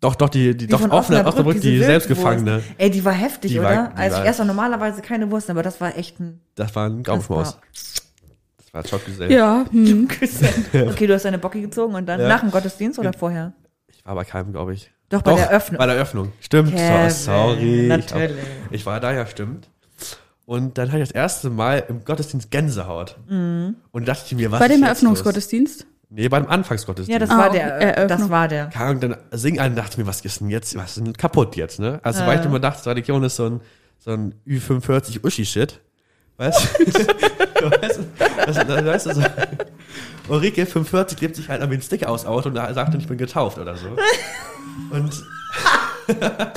[0.00, 1.78] Doch, doch, die, die, Die doch, von offene, Osnabrück, Osnabrück, die.
[1.80, 2.62] Selbstgefangene.
[2.78, 3.68] Ey, die war heftig, Die oder?
[3.68, 6.88] war- also war- ich esse normalerweise keine Wurst, aber das war echt ein Das war
[6.88, 7.58] ein Gaumenschmaus.
[8.58, 9.32] Das war Schockgesell.
[9.32, 10.06] Ja, hm.
[10.88, 12.28] Okay, du hast deine Bocke gezogen und dann Ja.
[12.28, 13.54] nach dem Gottesdienst oder vorher?
[13.88, 14.88] Ich war bei keinem, glaube ich.
[15.08, 15.78] Doch, bei der Eröffnung.
[15.78, 16.32] Bei der Eröffnung.
[16.38, 16.76] Stimmt.
[16.76, 17.86] Kevin, so, sorry.
[17.88, 18.36] natürlich.
[18.70, 19.68] Ich, ich war da, ja, stimmt.
[20.52, 23.16] Und dann hatte ich das erste Mal im Gottesdienst Gänsehaut.
[23.26, 23.76] Mhm.
[23.90, 25.86] Und dachte ich mir, was bei dem los?
[26.10, 27.10] Nee, beim Anfangsgottesdienst.
[27.10, 28.18] Ja, das Ah, war der, Eröffnung.
[28.18, 28.76] das war der.
[28.76, 31.80] Ahnung, dann sing einen, dachte mir, was ist denn jetzt, was ist denn kaputt jetzt,
[31.80, 32.00] ne?
[32.02, 32.26] Also, Äh.
[32.26, 33.60] weil ich immer dachte, Religion ist so ein,
[33.98, 35.80] so ein Ü45 Uschi-Shit.
[36.36, 36.84] Weißt du?
[37.70, 39.22] weißt du, weißt du so.
[40.28, 43.16] Ulrike 45 lebt sich halt an den Sticker aus Auto und sagt dann, ich bin
[43.16, 43.86] getauft oder so.
[44.90, 45.24] Und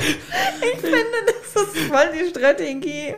[0.61, 3.15] Ich finde, das ist voll die Strategie.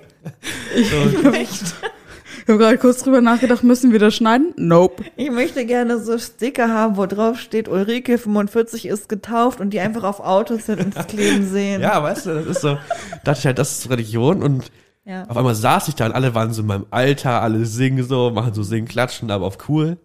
[0.75, 4.53] so, Ich habe gerade kurz drüber nachgedacht, müssen wir das schneiden?
[4.55, 5.03] Nope.
[5.17, 9.79] Ich möchte gerne so Sticker haben, wo drauf steht, Ulrike 45 ist getauft und die
[9.79, 11.81] einfach auf Autos das kleben sehen.
[11.81, 12.77] ja, weißt du, das ist so,
[13.23, 14.71] dachte ich halt, das ist Religion und
[15.03, 15.23] Ja.
[15.27, 18.29] auf einmal saß ich da und alle waren so in meinem Alter, alle singen so,
[18.31, 19.97] machen so singen, klatschen, aber auf cool.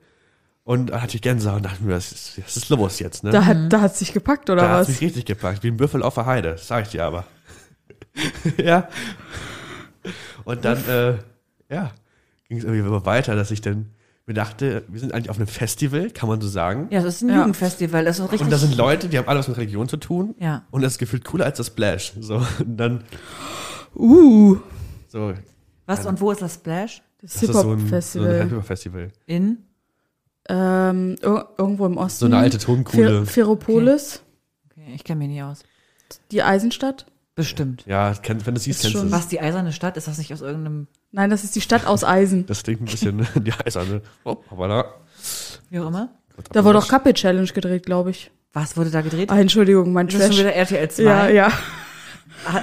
[0.65, 3.31] Und dann hatte ich Gänsehaut und dachte mir, was ist, was ist los jetzt, ne?
[3.31, 4.89] Da hat da hat's dich gepackt, oder Da hat was?
[4.89, 7.25] mich richtig gepackt, wie ein Büffel auf der Heide, das sag ich dir aber.
[8.63, 8.89] ja.
[10.45, 11.15] Und dann, äh,
[11.69, 11.93] ja,
[12.49, 13.91] ging es irgendwie immer weiter, dass ich dann
[14.27, 16.87] mir dachte, wir sind eigentlich auf einem Festival, kann man so sagen.
[16.91, 17.39] Ja, das ist ein Ja.
[17.39, 18.43] Jugendfestival, das ist richtig.
[18.43, 20.37] Und da sind Leute, die haben alle was mit Religion zu tun.
[20.39, 20.63] Ja.
[20.71, 22.13] Und das ist gefühlt cooler als das Splash.
[22.21, 23.03] So, und dann,
[23.95, 24.57] Uh,
[25.09, 25.35] so,
[25.87, 27.03] Was und wo ist das Splash?
[27.21, 28.43] das, das ist so ein, so ein Hip-Hop-Festival.
[28.45, 29.09] Hip-Hop-Festival.
[29.27, 29.59] In?
[30.49, 32.19] Ähm, ir- irgendwo im Osten.
[32.21, 33.25] So eine alte Tonkuhle.
[33.25, 34.23] Fer Ferropolis,
[34.71, 35.61] Okay, ich kenne mich nicht aus.
[36.31, 37.07] die Eisenstadt.
[37.35, 37.85] Bestimmt.
[37.87, 39.13] Ja, kenn, wenn du siehst, Ist kennst du schon- es.
[39.15, 39.97] Was, die eiserne Stadt?
[39.97, 42.45] Ist das nicht aus irgendeinem, Nein, das ist die Stadt aus Eisen.
[42.47, 44.03] Das klingt ein bisschen, die Eiserne.
[44.25, 44.85] Oh, aber da.
[45.71, 46.11] wie auch immer?
[46.53, 48.31] Da wurde doch Kappe Challenge gedreht, glaube ich.
[48.55, 49.31] Was wurde da gedreht?
[49.31, 50.41] Ah, Entschuldigung, mein ist das schon Trash.
[50.41, 51.03] wieder RTL 2?
[51.03, 51.53] Ja, ja.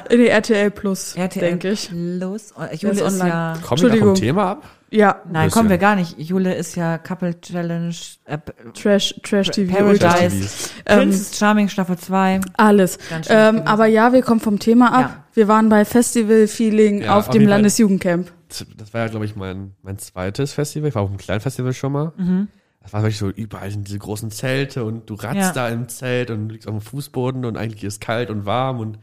[0.10, 1.90] In die RTL Plus, RTL denke ich.
[1.90, 2.54] Plus.
[2.58, 3.30] Oh, Jule ist, online.
[3.30, 3.54] ja.
[3.66, 4.64] Kommen wir vom Thema ab?
[4.92, 5.52] Ja, Nein, bisschen.
[5.52, 6.18] kommen wir gar nicht.
[6.20, 7.94] Jule ist ja Couple Challenge,
[8.26, 8.40] äh,
[8.74, 9.76] Trash, Trash TV.
[9.76, 10.30] Paradise.
[10.30, 10.74] TVs.
[10.88, 12.42] Ähm, Princess Charming Staffel 2.
[12.58, 12.98] Alles.
[13.30, 15.02] Ähm, aber ja, wir kommen vom Thema ab.
[15.02, 15.24] Ja.
[15.34, 17.48] Wir waren bei Festival-Feeling Ja, auf dem.
[17.48, 18.32] Landesjugendcamp.
[18.78, 20.90] Das war ja, glaube ich, mein, mein zweites Festival.
[20.90, 22.48] Ich war auf einem kleinen Festival schon mal.
[22.82, 25.52] Das war wirklich so, überall sind diese großen Zelte und du ratzt Ja.
[25.52, 28.80] da im Zelt und du liegst auf dem Fußboden und eigentlich ist kalt und warm
[28.80, 28.98] und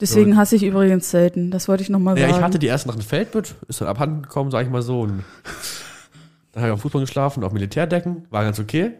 [0.00, 1.50] Deswegen hasse ich übrigens Zelten.
[1.50, 2.38] Das wollte ich nochmal Ja, sagen.
[2.38, 5.00] ich hatte die erst nach dem Feldbett, ist dann abhanden gekommen, sag ich mal so.
[5.02, 5.24] Und
[6.52, 8.92] dann habe ich auf Fußboden geschlafen, auf Militärdecken, war ganz okay.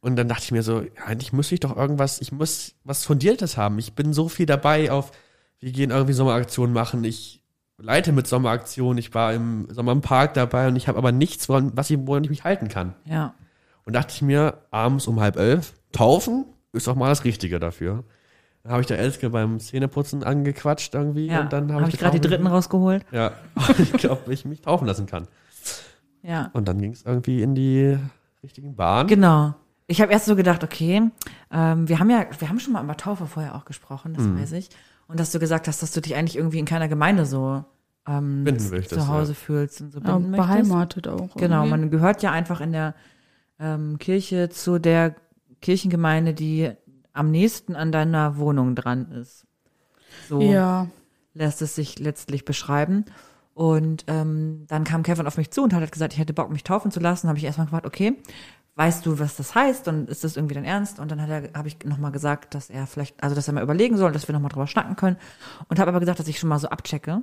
[0.00, 3.04] Und dann dachte ich mir so, ja, eigentlich muss ich doch irgendwas, ich muss was
[3.04, 3.78] Fundiertes haben.
[3.78, 5.10] Ich bin so viel dabei auf,
[5.58, 7.02] wir gehen irgendwie Sommeraktionen machen.
[7.02, 7.42] Ich
[7.78, 11.48] leite mit Sommeraktionen, ich war im Sommer im Park dabei und ich habe aber nichts,
[11.48, 12.94] woran, was ich, woran ich mich halten kann.
[13.04, 13.34] Ja.
[13.84, 18.04] Und dachte ich mir, abends um halb elf, taufen ist doch mal das Richtige dafür.
[18.68, 21.40] Dann habe ich der Elske beim Zähneputzen angequatscht irgendwie Ja.
[21.40, 23.02] und dann habe habe hab ich gerade die dritten rausgeholt.
[23.12, 23.32] Ja,
[23.78, 25.26] ich glaube, ich mich taufen lassen kann.
[26.22, 26.50] Ja.
[26.52, 27.96] Und dann ging es irgendwie in die
[28.42, 29.08] richtigen Bahnen.
[29.08, 29.54] Genau.
[29.86, 31.00] Ich habe erst so gedacht, okay,
[31.50, 34.52] ähm, wir haben ja, wir haben schon mal über Taufe vorher auch gesprochen, das weiß
[34.52, 34.68] ich.
[35.06, 37.64] Und dass du gesagt hast, dass du dich eigentlich irgendwie in keiner Gemeinde so
[38.06, 39.38] ähm, Binden zu möchtest, Hause ja.
[39.38, 40.46] fühlst und so ja, binden möchtest.
[40.46, 41.34] beheimatet auch.
[41.36, 41.70] Genau, irgendwie.
[41.70, 42.94] man gehört ja einfach in der
[43.58, 45.14] ähm, Kirche zu der
[45.62, 46.72] Kirchengemeinde, die
[47.18, 49.44] am nächsten an deiner Wohnung dran ist.
[50.28, 50.86] So Ja.
[51.34, 53.04] lässt es sich letztlich beschreiben.
[53.54, 56.62] Und ähm, dann kam Kevin auf mich zu und hat gesagt, ich hätte Bock, mich
[56.62, 57.28] taufen zu lassen.
[57.28, 58.16] Habe ich erstmal gefragt, okay,
[58.76, 59.88] weißt du, was das heißt?
[59.88, 61.00] Und ist das irgendwie dein Ernst?
[61.00, 63.64] Und dann hat er, habe ich nochmal gesagt, dass er vielleicht, also dass er mal
[63.64, 65.16] überlegen soll, dass wir nochmal drüber schnacken können.
[65.68, 67.22] Und habe aber gesagt, dass ich schon mal so abchecke,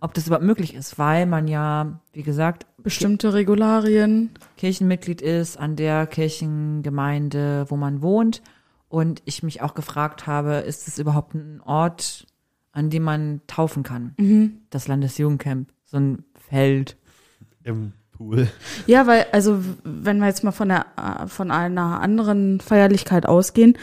[0.00, 4.30] ob das überhaupt möglich ist, weil man ja, wie gesagt, Bestimmte Regularien.
[4.58, 8.42] Kirchenmitglied ist an der Kirchengemeinde, wo man wohnt.
[8.88, 12.26] Und ich mich auch gefragt habe, ist es überhaupt ein Ort,
[12.72, 14.56] an dem man taufen kann?
[14.70, 16.96] Das Landesjugendcamp, so ein Feld.
[17.64, 18.48] Im Pool.
[18.86, 23.76] Ja, weil, also, wenn wir jetzt mal von der, äh, von einer anderen Feierlichkeit ausgehen,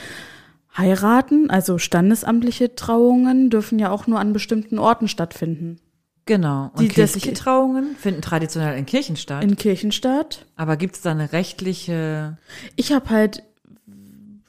[0.75, 5.77] heiraten, also standesamtliche Trauungen, dürfen ja auch nur an bestimmten Orten stattfinden.
[6.25, 6.71] Genau.
[6.73, 9.43] Und Die- das- kirchliche Trauungen finden traditionell in Kirchen statt.
[9.43, 10.45] In Kirchenstadt.
[10.55, 12.37] aber gibt es da eine rechtliche,
[12.77, 13.43] Ich habe halt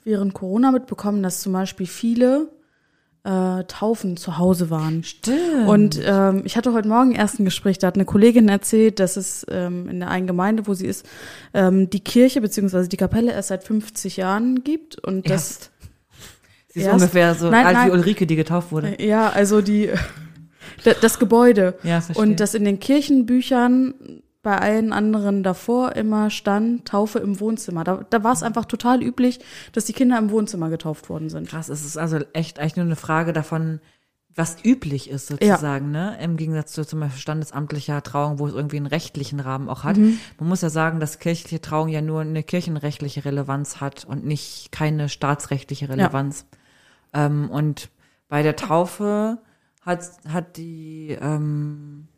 [0.05, 2.49] während Corona mitbekommen, dass zum Beispiel viele
[3.25, 5.03] äh, Taufen zu Hause waren.
[5.03, 5.67] Stimmt.
[5.67, 9.17] Und ähm, ich hatte heute Morgen erst ein Gespräch, da hat eine Kollegin erzählt, dass
[9.17, 11.07] es ähm, in der einen Gemeinde, wo sie ist,
[11.55, 14.99] ähm, die Kirche beziehungsweise die Kapelle erst seit 50 Jahren gibt.
[14.99, 15.71] Und das.
[16.69, 17.89] Sie ist erst- ungefähr so Nein, alt nein.
[17.89, 19.03] wie Ulrike, die getauft wurde.
[19.03, 19.89] ja, also die,
[20.85, 21.79] da- das Gebäude.
[21.83, 22.23] Ja, verstehe.
[22.23, 23.95] Und dass in den Kirchenbüchern
[24.45, 27.83] bei allen anderen davor immer stand Taufe im Wohnzimmer.
[27.83, 29.41] Da, da war es einfach total üblich,
[29.73, 31.49] dass die Kinder im Wohnzimmer getauft worden sind.
[31.49, 33.81] Krass, es ist also echt eigentlich nur eine Frage davon,
[34.37, 36.19] was üblich ist sozusagen, ne?
[36.21, 39.97] Im Gegensatz zu zum Beispiel standesamtlicher Trauung, wo es irgendwie einen rechtlichen Rahmen auch hat.
[39.97, 40.19] Mhm.
[40.39, 44.73] Man muss ja sagen, dass kirchliche Trauung ja nur eine kirchenrechtliche Relevanz hat und nicht
[44.73, 46.47] keine staatsrechtliche Relevanz.
[47.13, 47.91] Ähm, und
[48.29, 49.39] bei der Taufe
[49.83, 52.09] hat, hat die ähm,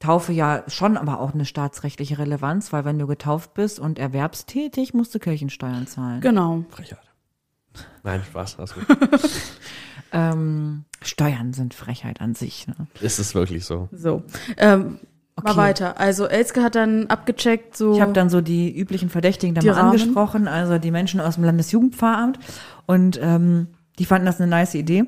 [0.00, 4.94] Taufe ja schon aber auch eine staatsrechtliche Relevanz, weil wenn du getauft bist und erwerbstätig,
[4.94, 6.20] musst du Kirchensteuern zahlen.
[6.20, 6.64] Genau.
[6.70, 7.00] Frechheit.
[8.04, 8.86] Nein, Spaß, alles gut.
[10.10, 12.66] Ähm, Steuern sind Frechheit an sich.
[12.66, 12.74] Ne?
[13.00, 13.88] Ist es wirklich so?
[13.92, 14.22] So.
[14.56, 15.00] Ähm,
[15.36, 15.56] Mal Okay.
[15.56, 16.00] weiter.
[16.00, 17.94] Also Elske hat dann abgecheckt, so.
[17.94, 19.90] Ich habe dann so die üblichen Verdächtigen da mal Rahmen.
[19.90, 22.38] angesprochen, also die Menschen aus dem Landesjugendpfarramt.
[22.86, 23.68] Und ähm,
[24.00, 25.04] die fanden das eine nice Idee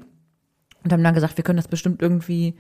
[0.84, 2.54] und haben dann gesagt, wir können das bestimmt irgendwie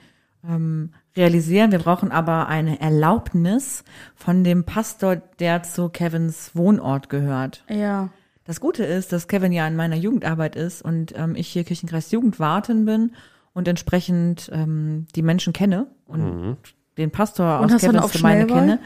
[0.48, 1.72] ähm, realisieren.
[1.72, 7.64] Wir brauchen aber eine Erlaubnis von dem Pastor, der zu Kevins Wohnort gehört.
[7.68, 8.08] ja.
[8.44, 12.10] Das Gute ist, dass Kevin ja in meiner Jugendarbeit ist und ähm, ich hier Kirchenkreis
[12.10, 13.12] Jugendwartin bin
[13.52, 16.56] und entsprechend ähm, die Menschen kenne und
[16.96, 18.80] den Pastor Und aus Kevins Gemeinde kenne.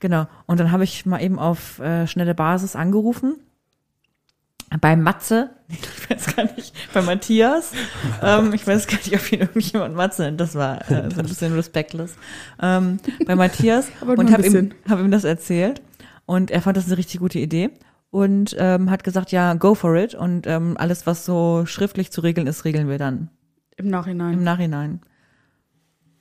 [0.00, 0.26] Genau.
[0.46, 3.36] Und dann habe ich mal eben auf äh, schnelle Basis angerufen.
[4.80, 7.72] Bei Matze, ich weiß gar nicht, bei Matthias,
[8.22, 11.26] ähm, ich weiß gar nicht, ob ihn irgendjemand Matze nennt, das war äh, so ein
[11.26, 12.14] bisschen respektlos.
[12.60, 15.82] Ähm, bei Matthias und habe ihm, hab ihm das erzählt
[16.26, 17.70] und er fand das eine richtig gute Idee
[18.10, 22.20] und ähm, hat gesagt, ja, go for it und ähm, alles, was so schriftlich zu
[22.20, 23.30] regeln ist, regeln wir dann
[23.76, 24.34] Im Nachhinein.
[24.34, 25.00] im Nachhinein.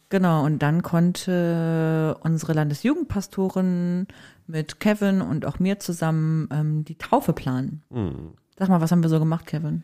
[0.09, 4.07] Genau, und dann konnte unsere Landesjugendpastorin
[4.47, 7.83] mit Kevin und auch mir zusammen ähm, die Taufe planen.
[8.57, 9.83] Sag mal, was haben wir so gemacht, Kevin?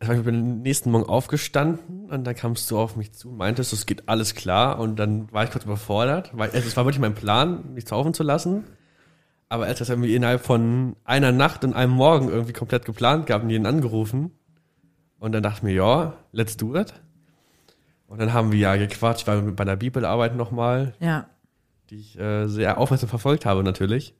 [0.00, 3.36] Also ich bin am nächsten Morgen aufgestanden und dann kamst du auf mich zu und
[3.38, 6.84] meintest, es geht alles klar und dann war ich kurz überfordert, weil also es war
[6.84, 8.64] wirklich mein Plan, mich taufen zu lassen.
[9.48, 13.42] Aber als das irgendwie innerhalb von einer Nacht und einem Morgen irgendwie komplett geplant gab
[13.42, 14.32] und jeden angerufen
[15.20, 16.92] Und dann dachte ich mir, ja, let's do it.
[18.08, 21.26] Und dann haben wir ja gequatscht, ich war bei der Bibelarbeit nochmal, Ja.
[21.90, 24.14] Die ich äh, sehr aufmerksam verfolgt habe natürlich.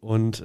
[0.00, 0.44] Und äh,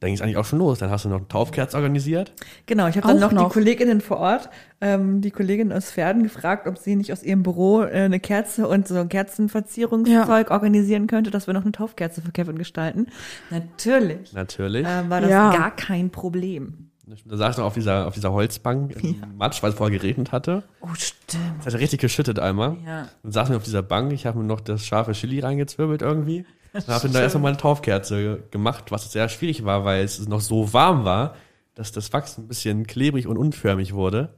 [0.00, 0.78] dann ging es eigentlich auch schon los.
[0.78, 2.32] Dann hast du noch einen Taufkerz organisiert.
[2.66, 3.48] Genau, ich habe dann Auch noch, noch.
[3.48, 4.48] die Kolleginnen vor Ort,
[4.80, 8.66] ähm, die Kollegin aus Pferden gefragt, ob sie nicht aus ihrem Büro äh, eine Kerze
[8.68, 13.06] und so ein Kerzenverzierungszeug organisieren könnte, dass wir noch eine Taufkerze für Kevin gestalten.
[13.50, 14.86] Natürlich Natürlich.
[14.88, 15.50] ähm, war das Ja.
[15.50, 16.89] gar kein Problem.
[17.24, 20.32] Da saß ich noch auf dieser, auf dieser Holzbank im Matsch, weil es vorher geregnet
[20.32, 20.62] hatte.
[20.80, 21.42] Oh, stimmt.
[21.64, 22.76] Das hat richtig geschüttet einmal.
[22.84, 23.08] Ja.
[23.22, 26.44] Dann saßen wir auf dieser Bank, ich habe mir noch das scharfe Chili reingezwirbelt irgendwie.
[26.72, 30.40] Dann habe ich da erstmal meine Taufkerze gemacht, was sehr schwierig war, weil es noch
[30.40, 31.34] so warm war,
[31.74, 34.34] dass das Wachs ein bisschen klebrig und unförmig wurde.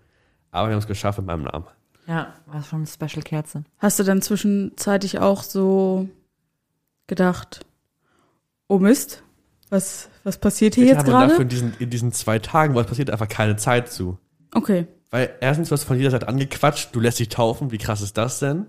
[0.51, 1.67] Aber wir haben es geschafft mit meinem Namen.
[2.07, 3.65] Ja, war schon eine Special-Kerze.
[3.79, 6.09] Hast du dann zwischenzeitlich auch so
[7.07, 7.65] gedacht,
[8.69, 9.23] oh Mist,
[9.73, 11.43] was, was passiert hier Ich jetzt habe dafür gerade?
[11.43, 14.19] in diesen, in diesen zwei Tagen, was passiert, einfach keine Zeit zu.
[14.55, 14.87] Okay.
[15.11, 18.17] Weil erstens wirst du von jeder Seite angequatscht, du lässt dich taufen, wie krass ist
[18.17, 18.67] das denn?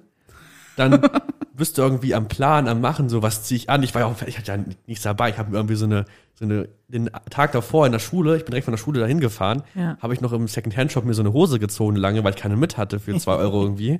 [0.76, 1.02] Dann
[1.54, 3.84] bist du irgendwie am Plan, am Machen, so was ziehe ich an.
[3.84, 5.30] Ich war ja auch, ich hatte ja nichts dabei.
[5.30, 8.44] Ich habe mir irgendwie so eine, so eine, den Tag davor in der Schule, ich
[8.46, 9.98] bin direkt von der Schule dahin gefahren, Ja.
[10.02, 12.78] habe ich noch im Second-Hand-Shop mir so eine Hose gezogen lange, weil ich keine mit
[12.78, 14.00] hatte für zwei Euro irgendwie.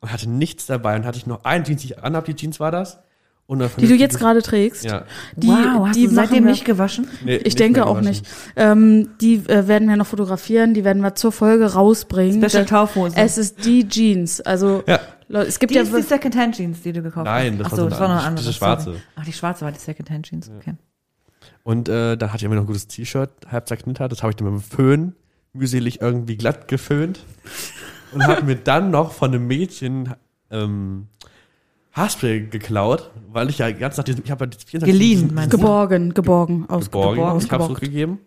[0.00, 2.58] Und hatte nichts dabei und hatte ich noch eine Jeans, die ich anhab, die Jeans
[2.58, 3.00] war das.
[3.78, 4.84] Die du jetzt gerade trägst.
[4.84, 5.04] Ja.
[5.34, 7.08] Die, wow, hast die du seitdem wir- nicht gewaschen?
[7.24, 8.24] Nee, Ich denke mehr auch nicht.
[8.54, 12.40] Ähm, die äh, werden wir noch fotografieren, die werden wir zur Folge rausbringen.
[12.48, 13.16] Special Da- Taufhose.
[13.16, 14.40] Es ist die Jeans.
[14.40, 15.00] Also Ja.
[15.28, 17.58] Leute, es gibt Die ja ist die Second-Hand-Jeans, die du gekauft Nein, hast.
[17.60, 18.44] das Ach war so, das war noch eine andere, andere.
[18.46, 18.84] diese schwarze.
[18.84, 18.98] sorry.
[19.16, 20.50] Ach, die schwarze war die Second-Hand-Jeans.
[20.58, 20.74] Okay.
[21.62, 24.10] Und äh, dann hatte ich immer noch ein gutes T-Shirt, halb zerknittert.
[24.12, 25.14] Das habe ich dann mit dem Föhn
[25.52, 27.20] mühselig irgendwie glatt geföhnt.
[28.12, 30.14] Und habe mir dann noch von einem Mädchen
[30.50, 31.06] ähm,
[31.92, 35.52] Haarspray geklaut, weil ich ja ganz nach diesem, ich habe ja 24 Geliehen, diesen- meinst
[35.52, 35.58] du?
[35.58, 37.64] geborgen, geborgen, aus geborgen, geborgen, ich habe ausgeborgt.
[37.66, 38.18] zurückgegeben.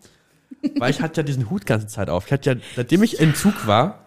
[0.79, 2.25] weil ich hatte ja diesen Hut ganze Zeit auf.
[2.27, 3.99] Ich hatte ja, seitdem ich im Zug war,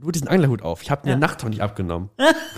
[0.00, 0.82] nur diesen Anglerhut auf.
[0.82, 1.18] Ich habe mir Ja.
[1.18, 2.10] Nacht nicht abgenommen.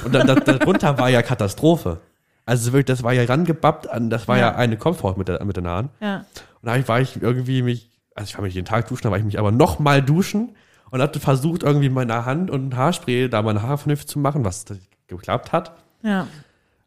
[0.05, 2.01] Und dann, da, darunter war ja Katastrophe.
[2.47, 4.57] Also wirklich, das war ja rangebappt an, das war ja, Ja.
[4.57, 5.91] eine Komfort mit, der, mit den Haaren.
[6.01, 6.25] Ja.
[6.63, 9.19] Und da war ich irgendwie mich, also ich war mich jeden Tag duschen, da war
[9.19, 10.57] ich mich aber noch mal duschen
[10.91, 14.45] und hatte versucht, irgendwie mit meiner Hand und Haarspray da meine Haare vernünftig zu machen,
[14.45, 15.73] was das geklappt hat.
[16.03, 16.27] Ja.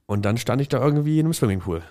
[0.05, 1.81] Und dann stand ich da irgendwie in einem Swimmingpool.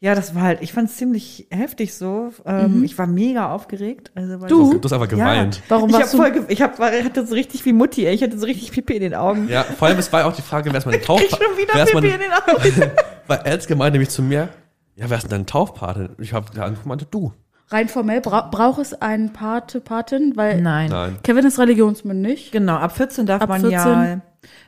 [0.00, 2.32] Ja, das war halt, ich fand es ziemlich heftig so.
[2.46, 4.12] Ähm, Ich war mega aufgeregt.
[4.14, 4.74] Also, weil Du?
[4.74, 5.56] Du hast einfach geweint.
[5.56, 5.62] Ja.
[5.70, 8.06] Warum ich hab warst du- voll, ge- ich hab, war, hatte so richtig wie Mutti,
[8.06, 8.14] ey.
[8.14, 9.48] ich hatte so richtig Pipi in den Augen.
[9.48, 11.30] Ja, vor allem, es war auch die Frage, wer ist meine Ich Taufpate?
[11.44, 12.92] schon wieder ist Pipi in meine, den Augen.
[13.26, 14.48] weil Elske meinte nämlich zu mir,
[14.94, 16.10] ja, wer ist denn dein Taufpate?
[16.18, 17.32] Ich habe geantwortet, meinte du.
[17.70, 20.90] Rein formell bra braucht es einen Pate, Patin, weil Nein.
[20.90, 21.18] Nein.
[21.22, 22.50] Kevin ist religionsmündig.
[22.50, 23.72] Genau, ab 14 darf Ab man 14.
[23.72, 24.20] ja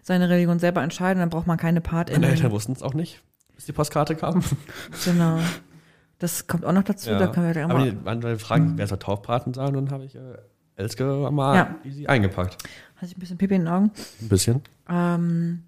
[0.03, 3.23] seine Religion selber entscheiden, dann braucht man keine Meine Eltern wussten es auch nicht,
[3.55, 4.43] bis die Postkarte kam.
[5.05, 5.39] Genau.
[6.19, 7.91] Das kommt auch noch dazu, da können wir gleich aber mal.
[7.93, 9.75] die waren dann fragen, wer soll Taufpaten sein?
[9.75, 10.21] Und dann habe ich äh,
[10.77, 11.75] Elske mal Ja.
[11.85, 12.59] easy eingepackt.
[12.97, 13.91] Hatte ich ein bisschen Pipi in den Augen.
[14.21, 14.61] Ein bisschen.
[14.91, 15.63] Ähm,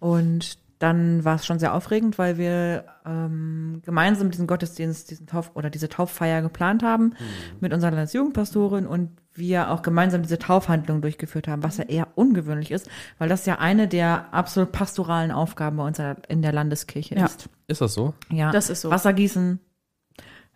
[0.00, 5.52] und dann war es schon sehr aufregend, weil wir ähm, gemeinsam diesen Gottesdienst, diesen Tauf
[5.54, 7.14] oder diese Tauffeier geplant haben
[7.60, 12.70] mit unserer Landesjugendpastorin und wir auch gemeinsam diese Taufhandlung durchgeführt haben, was ja eher ungewöhnlich
[12.70, 17.26] ist, weil das ja eine der absolut pastoralen Aufgaben bei uns in der Landeskirche Ja.
[17.26, 17.48] ist.
[17.66, 18.14] Ist das so?
[18.30, 18.90] Ja, Das ist so.
[18.90, 19.58] Wasser gießen.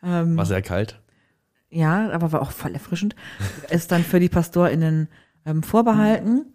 [0.04, 1.00] Ähm, War sehr kalt.
[1.70, 3.16] ja, aber war auch voll erfrischend.
[3.70, 5.08] Ist dann für die PastorInnen
[5.44, 6.46] ähm, vorbehalten.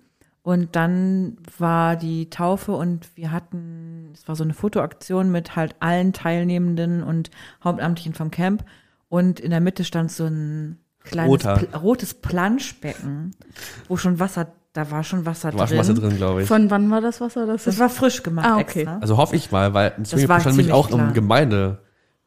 [0.43, 5.75] Und dann war die Taufe und wir hatten, es war so eine Fotoaktion mit halt
[5.79, 7.32] allen Teilnehmenden und
[7.63, 8.65] Hauptamtlichen vom Camp.
[9.08, 11.43] Und in der Mitte stand so ein kleines.
[11.43, 13.32] Pl rotes Planschbecken,
[13.88, 15.77] wo schon Wasser, da war schon Wasser Da war drin.
[15.77, 16.47] schon Wasser drin, glaube ich.
[16.49, 17.45] Von wann war das Wasser?
[17.45, 18.82] Das, Das war frisch gemacht Ah, okay.
[18.82, 18.97] extra.
[18.99, 21.13] Also hoffe ich mal, weil ein Swimmingpool war stand nämlich auch im klar.
[21.13, 21.79] Gemeinde.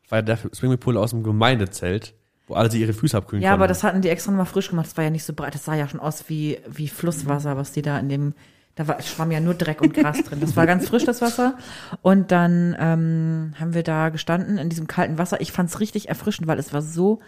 [0.08, 2.14] War der Swimmingpool aus dem Gemeindezelt,
[2.46, 4.86] wo alle sich ihre Füße abkühlen Ja, aber das hatten die extra nochmal frisch gemacht.
[4.86, 5.54] Das war ja nicht so breit.
[5.54, 8.34] Das sah ja schon aus wie, wie Flusswasser, was die da in dem,
[8.76, 10.40] da war, schwamm ja nur Dreck und Gras drin.
[10.40, 11.56] Das war ganz frisch, das Wasser.
[12.02, 15.40] Und dann ähm, haben wir da gestanden in diesem kalten Wasser.
[15.40, 17.20] Ich fand's richtig erfrischend, weil es war so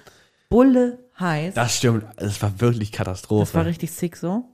[0.50, 1.54] bulle heiß.
[1.54, 2.04] Das, Das stimmt.
[2.16, 3.54] Es war wirklich Katastrophe.
[3.54, 4.44] war richtig sick so.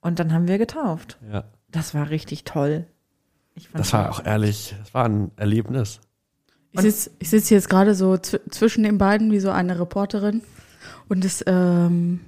[0.00, 1.18] Und dann haben wir getauft.
[1.32, 1.44] ja.
[1.70, 2.86] Das war richtig toll.
[3.72, 5.98] Das war auch ehrlich, das war ein Erlebnis.
[6.74, 10.42] Ich sitze ich sitz jetzt gerade so zw zwischen den beiden wie so eine Reporterin
[11.08, 12.20] und es, ähm,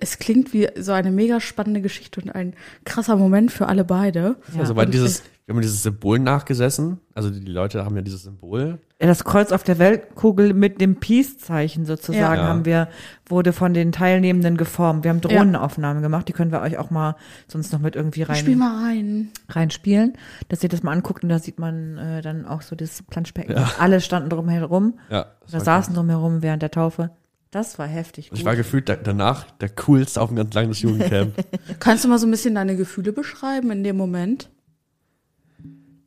[0.00, 4.36] es klingt wie so eine mega spannende Geschichte und ein krasser Moment für alle beide.
[4.54, 4.60] Ja.
[4.60, 6.98] also weil dieses, wir haben dieses Symbol nachgesessen.
[7.14, 8.80] Also die Leute haben ja dieses Symbol.
[8.98, 12.46] Das Kreuz auf der Weltkugel mit dem Peace-Zeichen sozusagen Ja.
[12.48, 12.88] haben wir,
[13.24, 15.04] wurde von den Teilnehmenden geformt.
[15.04, 18.36] Wir haben Drohnenaufnahmen gemacht, die können wir euch auch mal sonst noch mit irgendwie rein,
[18.36, 19.28] Spiel mal rein.
[19.48, 20.18] reinspielen,
[20.50, 23.56] dass ihr das mal anguckt und da sieht man äh, dann auch so das Planschbecken.
[23.78, 25.28] Alle standen drum herum Ja.
[25.50, 27.08] war saßen drum herum während der Taufe.
[27.50, 28.26] Das war heftig.
[28.34, 28.44] Ich Gut.
[28.44, 31.32] war gefühlt da, danach der coolste auf dem ganz langen Jugendcamp.
[31.80, 34.50] Kannst du mal so ein bisschen deine Gefühle beschreiben in dem Moment?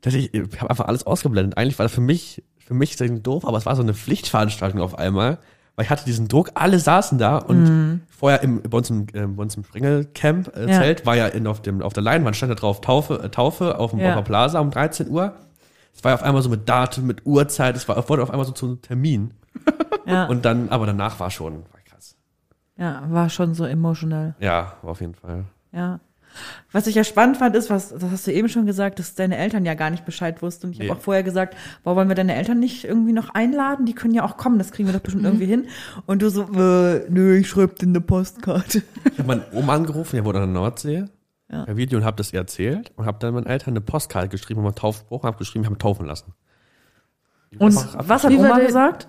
[0.01, 1.57] Tatsächlich, ich habe einfach alles ausgeblendet.
[1.57, 4.97] Eigentlich war das für mich, für mich doof, aber es war so eine Pflichtveranstaltung auf
[4.97, 5.37] einmal,
[5.75, 9.25] weil ich hatte diesen Druck, alle saßen da und vorher im, bei uns im, äh,
[9.27, 10.79] bei uns im Springelcamp äh, Ja.
[10.79, 13.77] Zelt war ja in, auf, dem, auf der Leinwand stand da drauf Taufe, äh, Taufe
[13.79, 14.15] auf dem Ja.
[14.15, 15.33] der Plaza um 13 Uhr.
[15.93, 18.45] Es war ja auf einmal so mit Datum, mit Uhrzeit, es war, wurde auf einmal
[18.45, 19.33] so zu einem Termin.
[20.05, 22.15] ja, Und dann, aber danach war schon, war krass.
[22.77, 24.35] ja, war schon so emotional.
[24.39, 25.45] Ja, war auf jeden Fall.
[25.71, 25.99] Ja.
[26.71, 29.37] Was ich ja spannend fand, ist, was, das hast du eben schon gesagt, dass deine
[29.37, 30.67] Eltern ja gar nicht Bescheid wussten.
[30.67, 30.89] Und ich Nee.
[30.89, 33.85] habe auch vorher gesagt, boah, wollen wir deine Eltern nicht irgendwie noch einladen?
[33.85, 35.67] Die können ja auch kommen, das kriegen wir doch bestimmt irgendwie hin.
[36.05, 38.83] Und du so, äh, nö, ich schreib dir eine Postkarte.
[39.11, 41.05] Ich habe meine Oma angerufen, der wohnt an der Nordsee.
[41.51, 41.65] Ja.
[41.65, 44.61] Per Video und habe das ihr erzählt und habe dann meinen Eltern eine Postkarte geschrieben,
[44.65, 46.33] einen Taufspruch und habe geschrieben, ich habe taufen lassen.
[47.59, 49.07] Und einfach- was hat Wie war Oma gesagt?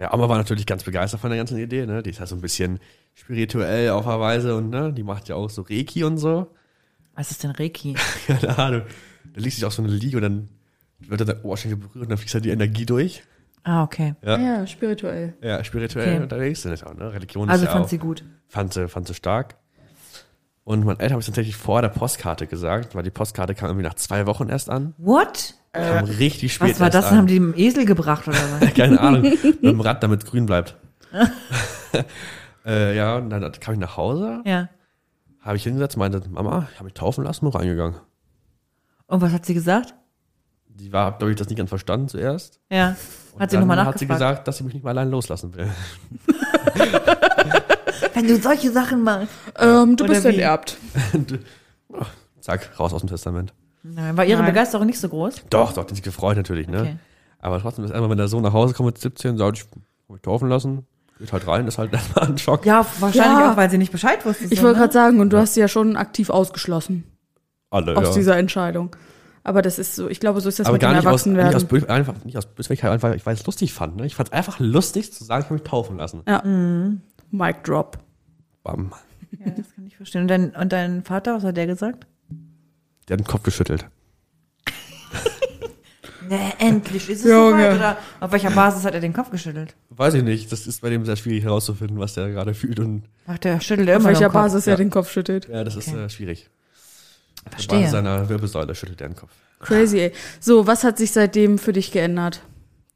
[0.00, 2.02] Ja, Oma war natürlich ganz begeistert von der ganzen Idee, ne?
[2.02, 2.78] Die ist halt so ein bisschen
[3.14, 6.54] spirituell auf der Weise und ne, die macht ja auch so Reiki und so.
[7.14, 7.94] Was ist denn Reiki?
[8.26, 8.82] Keine Ahnung.
[9.34, 10.48] Da liegt sich auch so eine Liege und dann
[11.00, 13.22] wird er der Oberschenkel berührt und dann fließt halt die Energie durch.
[13.64, 14.14] Ah, okay.
[14.22, 15.34] Ja, Ja, spirituell.
[15.42, 16.22] ja spirituell Okay.
[16.22, 17.12] unterwegs sind auch, ne?
[17.12, 18.24] Religion Also ist ja fand auch, sie gut.
[18.46, 19.56] fand sie, fand sie stark.
[20.68, 23.86] Und mein Eltern habe ich tatsächlich vor der Postkarte gesagt, weil die Postkarte kam irgendwie
[23.86, 24.92] nach zwei Wochen erst an.
[24.98, 25.54] What?
[25.72, 27.06] Kam richtig spät Was war erst das?
[27.06, 27.16] an.
[27.16, 28.74] Haben die dem Esel gebracht oder was?
[28.74, 29.22] Keine Ahnung.
[29.42, 30.76] mit dem Rad, damit grün bleibt.
[32.66, 34.68] äh, ja, und dann kam ich nach Hause, ja.
[35.40, 37.98] habe ich hingesetzt, meinte, Mama, ich habe mich taufen lassen und reingegangen.
[39.06, 39.94] Und was hat sie gesagt?
[40.66, 42.60] Die war, glaube ich, das nicht ganz verstanden zuerst.
[42.70, 42.94] Ja.
[43.32, 44.34] Und Hat sie dann nochmal hat sie nachgefragt?
[44.34, 45.70] gesagt, dass sie mich nicht mal allein loslassen will.
[48.14, 49.28] Wenn du solche Sachen machst.
[49.58, 50.28] Ähm, du Oder bist wie?
[50.30, 50.76] enterbt.
[51.90, 52.02] Oh,
[52.40, 53.52] zack, raus aus dem Testament.
[53.82, 54.50] Nein, war ihre Nein.
[54.52, 55.42] Begeisterung nicht so groß?
[55.50, 56.80] Doch, doch, die hat sich gefreut natürlich, ne?
[56.80, 56.96] Okay.
[57.40, 60.12] Aber trotzdem ist einmal, wenn der Sohn nach Hause kommt mit 17, sagt, ich hab
[60.12, 60.86] mich taufen lassen,
[61.18, 62.66] geht halt rein, ist halt erstmal ein Schock.
[62.66, 63.52] Ja, wahrscheinlich Ja.
[63.52, 64.44] auch, weil sie nicht Bescheid wusste.
[64.50, 64.82] Ich so, wollte ne?
[64.84, 67.04] gerade sagen, und du hast sie ja schon aktiv ausgeschlossen
[67.70, 68.14] Alle, aus ja.
[68.14, 68.94] dieser Entscheidung.
[69.44, 71.24] Aber das ist so, ich glaube, so ist das aber mit gar dem nicht aus,
[71.24, 71.86] nicht aus, Erwachsenwerden.
[71.86, 73.96] Bö- einfach, nicht aus Böswilligkeit, einfach, ich weil ich es lustig fand.
[73.96, 74.04] Ne?
[74.04, 76.22] Ich fand es einfach lustig zu sagen, ich habe mich taufen lassen.
[76.28, 76.42] Ja.
[77.30, 77.98] Mic drop.
[78.62, 78.92] Bam.
[79.38, 80.22] Ja, das kann ich verstehen.
[80.22, 82.06] Und dein, und dein Vater, was hat der gesagt?
[83.08, 83.86] Der hat den Kopf geschüttelt.
[86.28, 87.52] Nee, endlich ist es Junge.
[87.62, 87.76] soweit.
[87.76, 89.74] Oder auf welcher Basis hat er den Kopf geschüttelt?
[89.88, 93.04] Weiß ich nicht, das ist bei dem sehr schwierig herauszufinden, was der gerade fühlt und
[93.26, 94.42] Ach, der schüttelt ja Auf immer welcher den Kopf.
[94.42, 95.48] Basis er den Kopf schüttelt.
[95.48, 96.04] ja, das ist Okay.
[96.04, 96.50] äh, schwierig.
[97.44, 97.88] Bei Verstehe.
[97.88, 99.30] seiner Wirbelsäule schüttelt er den Kopf.
[99.60, 100.12] Crazy, ey.
[100.38, 102.42] So, was hat sich seitdem für dich geändert?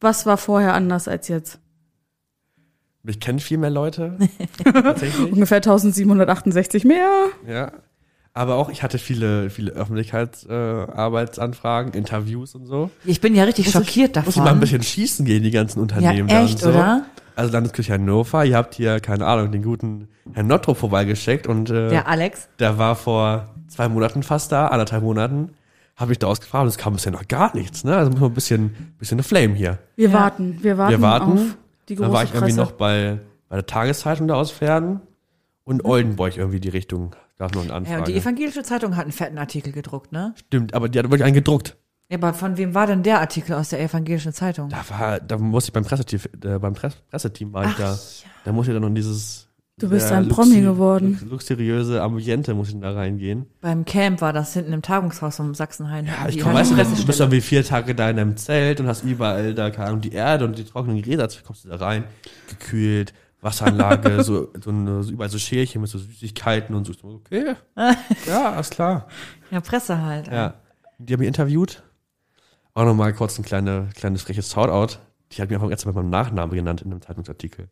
[0.01, 1.59] Was war vorher anders als jetzt?
[3.05, 4.17] Mich kennen viel mehr Leute,
[4.65, 5.33] tatsächlich.
[5.33, 7.09] Ungefähr 1768 mehr.
[7.49, 7.73] Ja.
[8.35, 12.91] Aber auch, ich hatte viele, viele Öffentlichkeitsarbeitsanfragen, äh, Arbeitsanfragen, Interviews und so.
[13.05, 14.45] Ich bin ja richtig schockiert Muss ich davon.
[14.45, 16.69] mal ein bisschen schießen gehen, die ganzen Unternehmen Ja, da echt, und so.
[16.71, 17.05] oder?
[17.37, 21.89] Also Landeskirche Hannover, ihr habt hier, keine Ahnung, den guten Herrn Nottrop vorbeigeschickt und äh,
[21.91, 22.49] Der Alex.
[22.59, 25.51] der war vor zwei Monaten fast da, anderthalb Monaten,
[25.97, 27.97] habe ich da ausgefragt und es kam bisher noch gar nichts, ne?
[27.97, 29.79] Also muss man ein bisschen, bisschen eine Flame hier.
[29.97, 30.15] Wir Ja.
[30.15, 31.33] warten, wir warten, Wir warten.
[31.33, 31.41] auf
[31.93, 32.61] die große Dann war ich irgendwie Presse.
[32.61, 35.01] noch bei, bei der Tageszeitung da aus Pferden
[35.65, 37.15] und Oldenburg irgendwie die Richtung.
[37.39, 37.99] Da ist noch eine Ja, Anfrage.
[38.01, 40.35] und die evangelische Zeitung hat einen fetten Artikel gedruckt, ne?
[40.37, 41.77] Stimmt, aber die hat wirklich einen gedruckt.
[42.09, 44.69] Ja, aber von wem war denn der Artikel aus der evangelischen Zeitung?
[44.69, 47.99] Da war, da musste ich beim Presseteam, äh, beim Press Presseteam war ich da.
[48.45, 51.13] Da musste ich dann noch in dieses Du bist ein Promi geworden.
[51.23, 53.47] lux- Luxuriöse Ambiente muss ich da reingehen.
[53.61, 56.07] Beim Camp war das hinten im Tagungshaus vom Sachsenhain.
[56.07, 57.25] Ja, ich die komm, immer weißt du, du bist Pressestelle.
[57.29, 60.45] irgendwie vier Tage da in einem Zelt und hast überall da, keine Ahnung, die Erde
[60.45, 62.05] und die trockenen Gräser, jetzt kommst du da rein,
[62.49, 66.93] gekühlt, Wasseranlage, so, so, eine, so überall so Schälchen mit so Süßigkeiten und so.
[67.03, 67.55] Okay,
[68.27, 69.09] ja, alles klar.
[69.51, 70.29] Ja, Presse halt.
[70.29, 70.55] Ja.
[70.99, 71.83] Die haben mich interviewt.
[72.75, 74.99] Auch nochmal kurz ein kleine, kleines freches Shoutout.
[75.33, 77.69] Die hat mir einfach ganz mit meinem Nachnamen genannt in einem Zeitungsartikel.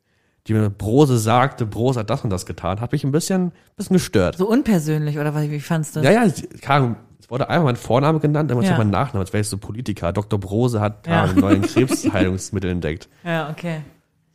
[0.51, 2.81] Die mir Brose sagte, Brose hat das und das getan.
[2.81, 4.37] Hat mich ein bisschen, bisschen gestört.
[4.37, 6.01] So unpersönlich, oder was, wie fandst du?
[6.01, 6.25] Ja, ja,
[6.61, 8.71] keine Ahnung, es wurde einmal mein Vorname genannt, dann Ja.
[8.73, 8.77] ja.
[8.77, 10.13] mein Nachname, als wäre ich so Politiker.
[10.13, 10.41] Dr.
[10.41, 11.25] Brose hat Ja.
[11.27, 13.09] da einen neuen Krebsheilungsmittel entdeckt.
[13.25, 13.83] Ja, okay.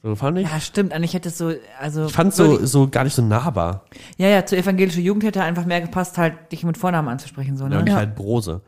[0.04, 0.47] So fand ich.
[0.49, 0.93] Ja, stimmt.
[0.93, 1.51] Eigentlich hätte es so,
[1.82, 2.06] also.
[2.06, 3.83] Ich fand so, so gar nicht so nahbar.
[4.17, 7.65] Ja, ja, zur evangelischen Jugend hätte einfach mehr gepasst, halt dich mit Vornamen anzusprechen, so,
[7.65, 7.69] Ja.
[7.71, 7.77] ne?
[7.79, 7.98] und nicht Ja.
[7.98, 8.62] halt Brose.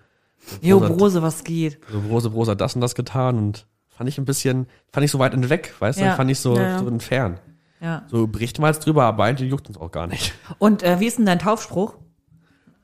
[0.61, 1.79] Jo, Brose hat- Brose, was geht.
[1.89, 3.67] So Brose, Brose hat das und das getan und
[3.97, 6.11] fand ich ein bisschen, fand ich so weit weg, weißt Ja.
[6.11, 6.15] du?
[6.15, 6.79] Fand ich so, Ja, ja.
[6.79, 7.41] so entfernt.
[7.81, 8.03] Ja.
[8.07, 10.33] So berichten wir jetzt drüber, aber eigentlich juckt uns auch gar nicht.
[10.59, 11.95] Und äh, wie ist denn dein Taufspruch?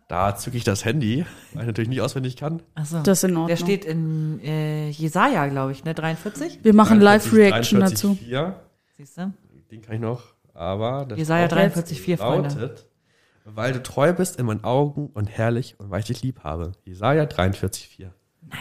[0.08, 2.62] Da zücke ich das Handy, weil ich natürlich nicht auswendig kann.
[2.76, 3.02] Achso.
[3.02, 3.48] Das ist in Ordnung.
[3.48, 5.94] Der steht in äh, Jesaja, glaube ich, ne?
[5.96, 6.60] 43?
[6.64, 8.24] Wir machen 43, Live-Reaction 43, dazu.
[8.26, 8.60] 4.
[8.98, 9.34] Siehst du?
[9.72, 10.22] Den kann ich noch,
[10.54, 12.50] aber das Jesaja Spruch 43,4, Freunde.
[12.50, 12.86] lautet,
[13.46, 16.74] weil du treu bist in meinen Augen und herrlich und weil ich dich lieb habe.
[16.86, 18.10] Jesaja 43,4.
[18.50, 18.60] Nice.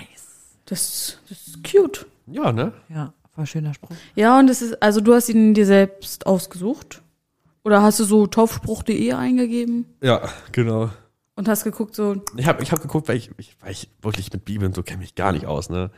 [0.64, 2.06] Das, das ist cute.
[2.26, 2.72] Ja, ne?
[2.88, 3.96] Ja, Voll schöner Spruch.
[4.14, 7.00] Ja, und es ist, also du hast ihn dir selbst ausgesucht?
[7.64, 10.20] Oder hast du so taufspruch.de eingegeben Ja,
[10.50, 10.90] genau.
[11.36, 14.30] und hast geguckt so, Ich habe ich hab geguckt, weil ich, ich, weil ich wirklich
[14.32, 15.70] mit Bibel und so kenne mich gar nicht aus.
[15.70, 15.90] Ne?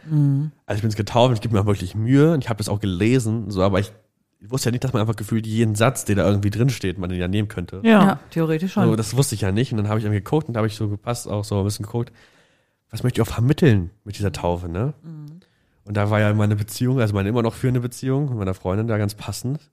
[0.67, 2.69] Also ich bin jetzt getauft, ich gebe mir auch wirklich Mühe und ich habe das
[2.69, 3.93] auch gelesen, so, aber ich,
[4.39, 6.99] ich wusste ja nicht, dass man einfach gefühlt jeden Satz, der da irgendwie drin steht,
[6.99, 7.81] man den ja nehmen könnte.
[7.83, 8.21] Ja, Ja.
[8.31, 8.85] theoretisch schon.
[8.87, 10.69] So, das wusste ich ja nicht und dann habe ich irgendwie geguckt und da habe
[10.69, 12.13] ich so gepasst, auch so ein bisschen geguckt,
[12.91, 14.95] was möchte ich auch vermitteln mit dieser Taufe, ne?
[15.85, 18.87] Und da war ja meine Beziehung, also meine immer noch führende Beziehung mit meiner Freundin
[18.87, 19.71] da ganz passend.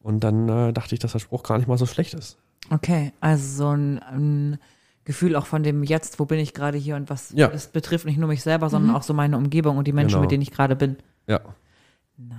[0.00, 2.38] Und dann äh, dachte ich, dass der Spruch gar nicht mal so schlecht ist.
[2.70, 4.58] Okay, also so ein, ein
[5.04, 7.50] Gefühl auch von dem Jetzt, wo bin ich gerade hier und was Ja.
[7.50, 10.22] es betrifft nicht nur mich selber, sondern auch so meine Umgebung und die Menschen, Genau.
[10.22, 10.96] mit denen ich gerade bin.
[11.26, 11.40] Ja.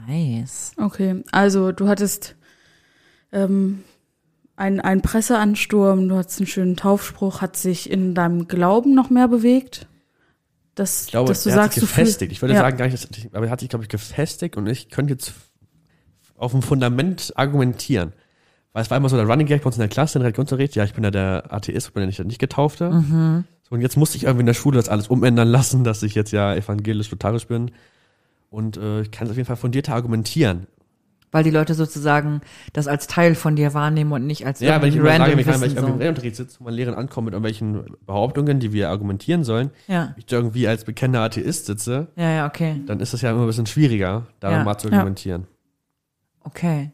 [0.08, 0.72] Nice.
[0.78, 2.36] okay, also du hattest
[3.32, 3.84] ähm,
[4.56, 9.28] einen, einen Presseansturm, du hattest einen schönen Taufspruch, hat sich in deinem Glauben noch mehr
[9.28, 9.88] bewegt?
[10.76, 12.32] Dass, Ich glaube, dass du er sagst, hat sich gefestigt.
[12.32, 12.60] Ich würde Ja.
[12.62, 15.34] sagen, gar nicht, dass, aber er hat sich, glaube ich, gefestigt und ich könnte jetzt
[16.38, 18.14] auf dem Fundament argumentieren.
[18.74, 20.28] Weil es war immer so der Running Gag bei uns in der Klasse, in der
[20.28, 20.76] Religionsunterricht.
[20.76, 22.92] Ja, ich bin ja der Atheist, ich bin ja nicht der Nicht-Getaufte.
[22.92, 23.46] Mhm.
[23.64, 26.14] So, und jetzt musste ich irgendwie in der Schule das alles umändern lassen, dass ich
[26.14, 27.72] jetzt ja evangelisch-lutherisch bin.
[28.50, 30.68] Und äh, ich kann es auf jeden Fall fundierter argumentieren.
[31.36, 32.40] Weil die Leute sozusagen
[32.72, 35.34] das als Teil von dir wahrnehmen und nicht als Ja, wenn ich immer sage, random
[35.34, 36.02] wenn ich, wenn ich Wissen, irgendwie im so.
[36.02, 40.26] Lehrunterricht sitze, wo mein Lehrer ankommt mit irgendwelchen Behauptungen, die wir argumentieren sollen, Ja, ich
[40.28, 43.48] da irgendwie als bekennender Atheist sitze, ja, ja, okay, dann ist es ja immer ein
[43.48, 44.64] bisschen schwieriger, da Ja.
[44.64, 45.46] mal zu argumentieren.
[46.46, 46.92] okay.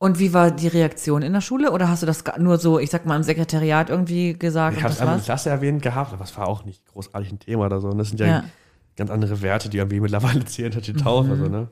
[0.00, 1.72] Und wie war die Reaktion in der Schule?
[1.72, 4.84] Oder hast du das nur so, ich sag mal, im Sekretariat irgendwie gesagt Ich und
[4.84, 7.32] habe das es einmal in der Klasse erwähnt gehabt, aber es war auch nicht großartig
[7.32, 7.88] ein Thema oder so.
[7.88, 8.44] Und das sind ja,
[8.96, 11.66] ganz andere Werte, die irgendwie mittlerweile zählen, hat die Taufe, also, ne?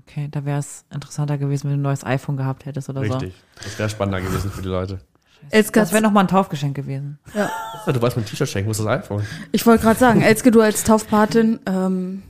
[0.00, 3.34] Okay, da wäre es interessanter gewesen, wenn du ein neues iPhone gehabt hättest oder Richtig.
[3.62, 4.98] Das wäre spannender gewesen für die Leute.
[4.98, 5.46] so.
[5.50, 7.18] Elske, Das wäre nochmal ein Taufgeschenk gewesen.
[7.34, 7.50] ja.
[7.86, 9.24] Ja, du wolltest mir ein T-Shirt schenken, wo ist das iPhone?
[9.52, 12.22] Ich wollte gerade sagen, Elske, du als Taufpatin, ähm,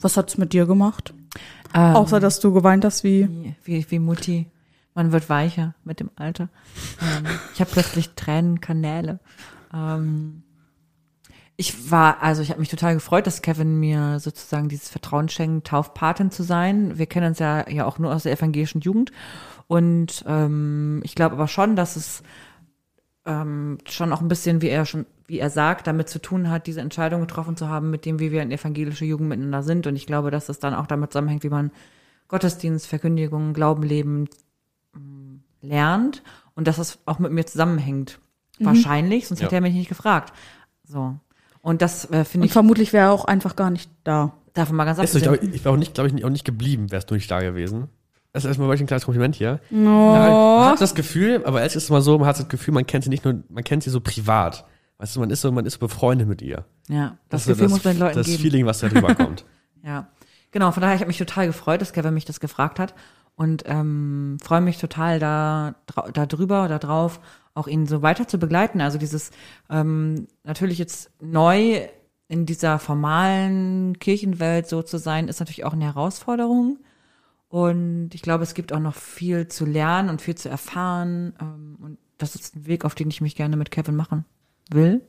[0.00, 1.12] was hat's mit dir gemacht?
[1.74, 4.46] Ähm, Außer, dass du geweint hast wie, wie, wie, wie Mutti.
[4.94, 6.48] Man wird weicher mit dem Alter.
[7.02, 9.18] Ähm, ich habe plötzlich Tränenkanäle.
[9.74, 10.42] Ähm,
[11.56, 15.68] ich war, also ich habe mich total gefreut, dass Kevin mir sozusagen dieses Vertrauen schenkt,
[15.68, 16.98] Taufpatin zu sein.
[16.98, 19.10] Wir kennen uns ja, ja auch nur aus der evangelischen Jugend.
[19.66, 22.22] Und ähm, ich glaube aber schon, dass es
[23.24, 26.66] ähm, schon auch ein bisschen, wie er schon, wie er sagt, damit zu tun hat,
[26.66, 29.86] diese Entscheidung getroffen zu haben, mit dem, wie wir in evangelischer Jugend miteinander sind.
[29.86, 31.70] Und ich glaube, dass es dann auch damit zusammenhängt, wie man
[32.28, 34.28] Gottesdienst, Verkündigung, Glauben leben
[34.94, 36.22] ähm, lernt
[36.54, 38.20] und dass es auch mit mir zusammenhängt.
[38.58, 39.46] Wahrscheinlich, sonst Ja.
[39.46, 40.32] hätte er mich nicht gefragt.
[40.84, 41.16] So.
[41.66, 44.32] Und das äh, finde ich, vermutlich wäre er auch einfach gar nicht da.
[44.54, 45.40] davon mal ganz so, ich, abgesehen.
[45.40, 47.88] glaub, ich wäre auch nicht, glaube ich, auch nicht geblieben, wärst du nicht da gewesen.
[48.32, 49.58] Das ist erstmal wirklich ein kleines Kompliment hier.
[49.72, 49.74] Oh.
[49.74, 53.02] Man hat das Gefühl, aber es ist mal so, man hat das Gefühl, man kennt
[53.02, 54.64] sie nicht nur, man kennt sie so privat.
[54.98, 56.66] Weißt du, man ist so, man ist so befreundet mit ihr.
[56.86, 58.42] Ja, das, ist so Gefühl muss man den Leuten Das geben.
[58.42, 59.44] Feeling, was da drüber kommt.
[59.82, 60.06] Ja,
[60.52, 60.70] genau.
[60.70, 62.94] Von daher ich habe mich total gefreut, dass Kevin mich das gefragt hat
[63.36, 65.74] und ähm, freue mich total da,
[66.12, 67.20] da drüber oder drauf,
[67.54, 68.80] auch ihn so weiter zu begleiten.
[68.80, 69.30] Also dieses
[69.70, 71.86] ähm, natürlich jetzt neu
[72.28, 76.78] in dieser formalen Kirchenwelt so zu sein, ist natürlich auch eine Herausforderung.
[77.48, 81.34] Und ich glaube, es gibt auch noch viel zu lernen und viel zu erfahren.
[81.40, 84.24] Ähm, und das ist ein Weg, auf den ich mich gerne mit Kevin machen
[84.70, 85.02] will.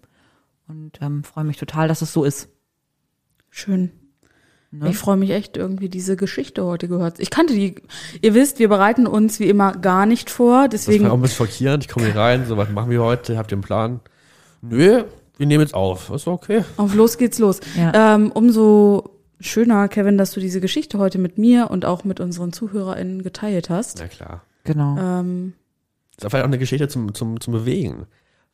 [0.67, 2.49] Und ähm, freue mich total, dass es so ist.
[3.49, 4.06] Schön.
[4.71, 4.89] Ne?
[4.89, 7.19] Ich freue mich echt, irgendwie diese Geschichte heute gehört.
[7.19, 7.75] Ich kannte die,
[8.21, 11.21] ihr wisst, wir bereiten uns wie immer gar nicht vor, Das war auch deswegen, ein
[11.21, 11.85] bisschen schockierend.
[11.85, 13.37] Ich komme hier rein, so, was machen wir heute?
[13.37, 13.99] Habt ihr einen Plan?
[14.61, 15.03] Nö,
[15.37, 16.09] wir nehmen jetzt auf.
[16.09, 16.63] Ist okay.
[16.75, 17.61] auf los geht's los.
[17.77, 18.15] Ja.
[18.15, 22.51] Ähm, umso schöner, Kevin, dass du diese Geschichte heute mit mir und auch mit unseren
[22.51, 23.99] ZuhörerInnen geteilt hast.
[23.99, 24.41] Na klar.
[24.65, 24.97] Genau.
[24.99, 25.53] Ähm,
[26.17, 28.07] Das ist vielleicht auch eine Geschichte zum, zum, zum Bewegen.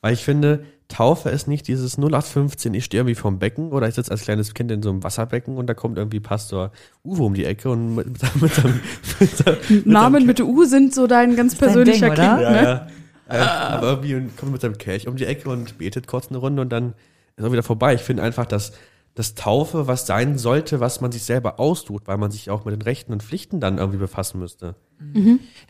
[0.03, 3.95] Weil ich finde, Taufe ist nicht dieses 0815, ich stehe irgendwie vorm Becken oder ich
[3.95, 6.71] sitze als kleines Kind in so einem Wasserbecken und da kommt irgendwie Pastor
[7.05, 8.81] Uwe um die Ecke und mit, mit, mit, seinem-
[9.19, 12.15] mit, seinem- mit Namen seinem mit U sind so dein ganz persönlicher Ding?
[12.15, 12.63] Kind, Ja, ne?
[12.63, 12.87] ja.
[13.29, 16.61] Äh, aber irgendwie kommt mit seinem Kelch um die Ecke und betet kurz eine Runde
[16.61, 16.93] und dann
[17.37, 17.93] ist auch wieder vorbei.
[17.95, 18.73] Ich finde einfach, dass
[19.15, 22.73] das Taufe was sein sollte, was man sich selber austut, weil man sich auch mit
[22.73, 24.75] den Rechten und Pflichten dann irgendwie befassen müsste.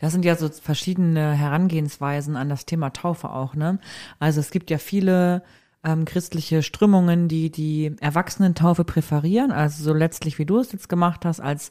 [0.00, 3.78] Das sind ja so verschiedene Herangehensweisen an das Thema Taufe auch, ne?
[4.18, 5.42] Also es gibt ja viele
[5.84, 11.24] ähm, christliche Strömungen, die die Erwachsenentaufe präferieren, also so letztlich wie du es jetzt gemacht
[11.24, 11.70] hast, als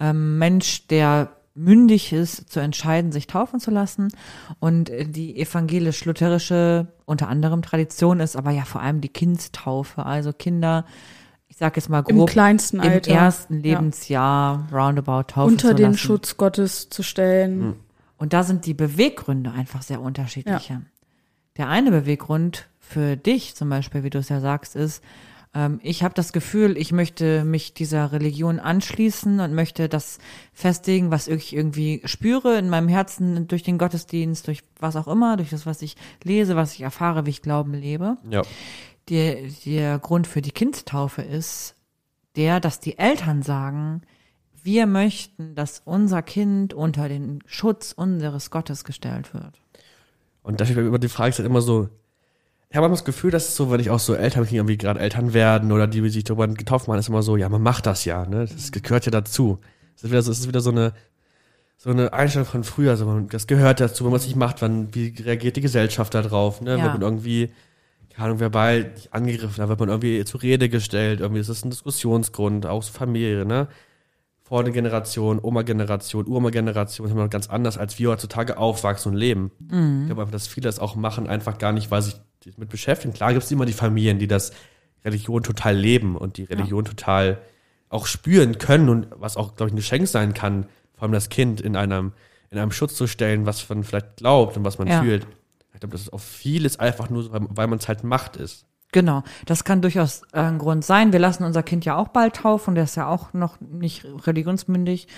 [0.00, 4.08] ähm, Mensch, der mündig ist, zu entscheiden, sich taufen zu lassen.
[4.60, 10.32] Und äh, die evangelisch-lutherische unter anderem Tradition ist aber ja vor allem die Kindstaufe, also
[10.32, 10.84] Kinder,
[11.48, 13.12] ich sag jetzt mal Im grob, kleinsten im Alter.
[13.12, 13.60] ersten Ja.
[13.62, 15.98] Lebensjahr roundabout taufen Unter zu den lassen.
[15.98, 17.74] Schutz Gottes zu stellen.
[18.16, 20.82] Und da sind die Beweggründe einfach sehr unterschiedliche.
[21.56, 25.02] Der eine Beweggrund für dich zum Beispiel, wie du es ja sagst, ist,
[25.54, 30.18] Ähm, ich habe das Gefühl, ich möchte mich dieser Religion anschließen und möchte das
[30.52, 35.36] festigen, was ich irgendwie spüre in meinem Herzen durch den Gottesdienst, durch was auch immer,
[35.36, 38.16] durch das, was ich lese, was ich erfahre, wie ich Glauben lebe.
[38.28, 38.42] Ja.
[39.08, 41.74] Der, der Grund für die Kindstaufe ist
[42.36, 44.02] der, dass die Eltern sagen,
[44.62, 49.60] wir möchten, dass unser Kind unter den Schutz unseres Gottes gestellt wird.
[50.42, 51.88] Und dafür über die Frage ist halt immer so,
[52.70, 54.76] ich habe immer das Gefühl, dass es so, wenn ich auch so Eltern, die irgendwie
[54.76, 57.86] gerade Eltern werden oder die sich darüber getauft machen, ist immer so, ja, man macht
[57.86, 58.46] das ja, ne?
[58.46, 59.58] Das gehört ja dazu.
[59.96, 60.92] Es ist wieder so, es ist wieder so eine,
[61.78, 64.60] so eine Einstellung von früher, so man, das gehört dazu, wenn man es nicht macht,
[64.60, 66.76] wann, wie reagiert die Gesellschaft da drauf, ne?
[66.76, 66.82] Ja.
[66.82, 67.50] Wird man irgendwie,
[68.10, 71.70] keine Ahnung, verbal angegriffen, da wird man irgendwie zur Rede gestellt, irgendwie ist das ein
[71.70, 73.68] Diskussionsgrund, auch so Familie, ne?
[74.48, 79.50] Vor der Generation, Oma-Generation, Urma-Generation, immer ganz anders, als wir heutzutage aufwachsen und leben.
[79.60, 82.16] Ich glaube einfach, dass viele das auch machen, einfach gar nicht, weil sich
[82.56, 83.12] damit beschäftigen.
[83.12, 84.52] Klar gibt es immer die Familien, die das
[85.04, 87.38] Religion total leben und die Religion total
[87.90, 91.28] auch spüren können und was auch, glaube ich, ein Geschenk sein kann, vor allem das
[91.28, 92.12] Kind in einem,
[92.50, 95.02] in einem Schutz zu stellen, was man vielleicht glaubt und was man Ja.
[95.02, 95.26] fühlt.
[95.74, 98.36] Ich glaube, das ist auch vieles einfach nur, so, weil, weil man es halt macht
[98.36, 98.64] ist.
[98.92, 101.12] Genau, das kann durchaus äh, ein Grund sein.
[101.12, 105.08] Wir lassen unser Kind ja auch bald taufen, der ist ja auch noch nicht religionsmündig.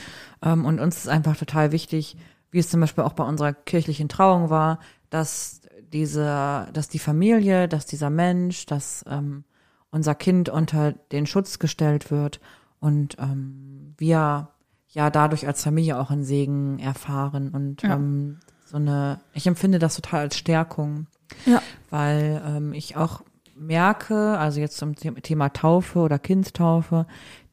[0.43, 2.17] Ähm, und uns ist einfach total wichtig,
[2.51, 5.61] wie es zum Beispiel auch bei unserer kirchlichen Trauung war, dass
[5.93, 9.45] diese, dass die Familie, dass dieser Mensch, dass ähm,
[9.93, 12.41] unser Kind unter den Schutz gestellt wird
[12.81, 14.49] und ähm, wir
[14.89, 17.95] ja dadurch als Familie auch einen Segen erfahren und Ja.
[17.95, 21.07] ähm, so eine, ich empfinde das total als Stärkung
[21.47, 21.61] Ja.
[21.91, 23.23] weil ähm, ich auch
[23.61, 27.07] merke, also jetzt zum The- Thema Taufe oder Kindstaufe,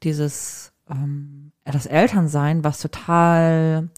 [0.03, 3.89] dieses ähm, das Elternsein, was total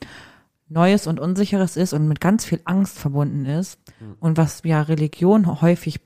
[0.68, 3.80] Neues und Unsicheres ist und mit ganz viel Angst verbunden ist
[4.20, 5.99] und was ja Religion häufig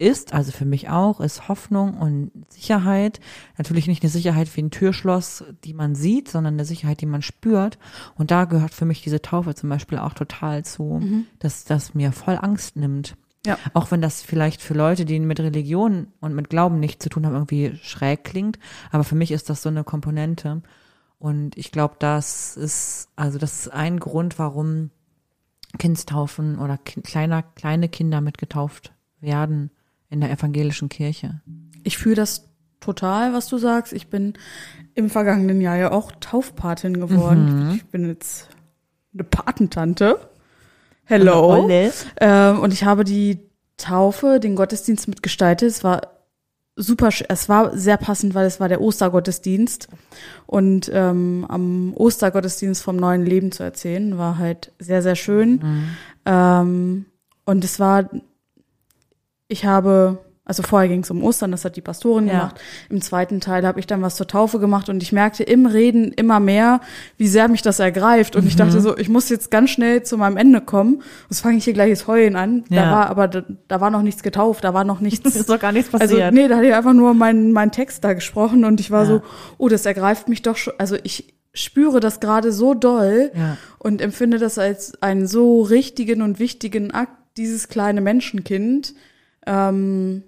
[0.00, 3.18] ist, also für mich auch, ist Hoffnung und Sicherheit.
[3.56, 7.22] Natürlich nicht eine Sicherheit wie ein Türschloss, die man sieht, sondern eine Sicherheit, die man
[7.22, 7.78] spürt.
[8.14, 11.00] Und da gehört für mich diese Taufe zum Beispiel auch total zu,
[11.40, 13.16] dass das mir voll Angst nimmt.
[13.46, 13.58] Ja.
[13.72, 17.24] Auch wenn das vielleicht für Leute, die mit Religion und mit Glauben nichts zu tun
[17.24, 18.58] haben, irgendwie schräg klingt.
[18.90, 20.62] Aber für mich ist das so eine Komponente.
[21.18, 24.90] Und ich glaube, das ist, also das ist ein Grund, warum
[25.78, 29.70] Kindstaufen oder ki kleiner, kleine Kinder mitgetauft werden
[30.10, 31.42] in der evangelischen Kirche.
[31.84, 32.48] Ich fühle das
[32.80, 33.92] total, was du sagst.
[33.92, 34.34] Ich bin
[34.94, 37.72] im vergangenen Jahr ja auch Taufpatin geworden.
[37.74, 38.48] Ich bin jetzt
[39.12, 40.18] eine Patentante.
[41.08, 41.66] Hello.
[42.20, 43.38] Ähm, und ich habe die
[43.78, 45.70] Taufe, den Gottesdienst mitgestaltet.
[45.70, 46.02] Es war
[46.76, 49.88] super, es war sehr passend, weil es war der Ostergottesdienst.
[50.46, 55.60] Und ähm, am Ostergottesdienst vom neuen Leben zu erzählen, war halt sehr, sehr schön.
[56.26, 57.06] Ähm,
[57.46, 58.10] und es war,
[59.48, 60.18] ich habe,
[60.48, 62.32] also vorher ging es um Ostern, das hat die Pastorin Ja.
[62.32, 62.60] gemacht.
[62.90, 66.10] Im zweiten Teil habe ich dann was zur Taufe gemacht und ich merkte im Reden
[66.12, 66.80] immer mehr,
[67.18, 68.34] wie sehr mich das ergreift.
[68.34, 68.58] Und ich Mhm.
[68.58, 71.02] dachte so, ich muss jetzt ganz schnell zu meinem Ende kommen.
[71.30, 72.64] Jetzt fange ich hier gleich das Heulen an.
[72.70, 72.90] Da Ja.
[72.90, 75.36] war aber, da, da war noch nichts getauft, da war noch nichts.
[75.36, 76.32] Ist doch gar nichts Also, passiert.
[76.34, 79.06] nee, da hatte ich einfach nur meinen mein Text da gesprochen und ich war Ja.
[79.08, 79.22] so,
[79.58, 80.72] oh, das ergreift mich doch schon.
[80.78, 83.56] Also ich spüre das gerade so doll Ja.
[83.78, 88.94] und empfinde das als einen so richtigen und wichtigen Akt, dieses kleine Menschenkind
[89.46, 90.22] ähm,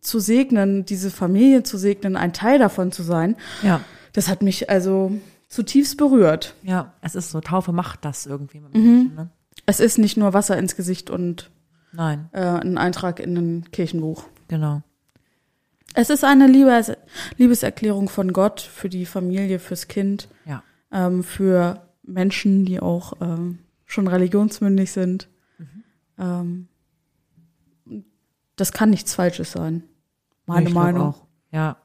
[0.00, 3.36] zu segnen, diese Familie zu segnen, ein Teil davon zu sein.
[3.62, 3.80] Ja.
[4.12, 5.12] Das hat mich also
[5.48, 6.54] zutiefst berührt.
[6.62, 9.30] Ja, es ist so, Taufe macht das irgendwie mit Menschen, ne?
[9.66, 11.50] Es ist nicht nur Wasser ins Gesicht und
[11.92, 14.24] Nein, äh, ein Eintrag in ein Kirchenbuch.
[14.48, 14.82] genau.
[15.94, 16.92] Es ist eine Liebes
[17.36, 20.62] Liebeserklärung von Gott für die Familie, fürs Kind, Ja.
[20.90, 25.28] ähm, für Menschen, die auch ähm, schon religionsmündig sind.
[26.18, 26.68] Ähm,
[28.56, 29.84] das kann nichts Falsches sein.
[30.46, 31.08] Meine Ich Meinung.
[31.08, 31.26] Auch.
[31.50, 31.76] Ja.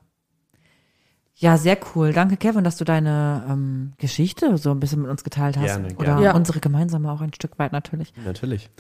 [1.36, 2.14] Ja, sehr cool.
[2.14, 5.66] Danke, Kevin, dass du deine ähm, Geschichte so ein bisschen mit uns geteilt hast.
[5.66, 6.24] Gerne, Oder gerne.
[6.24, 6.36] Ja.
[6.36, 8.12] unsere gemeinsame auch ein Stück weit natürlich.
[8.26, 8.72] Natürlich.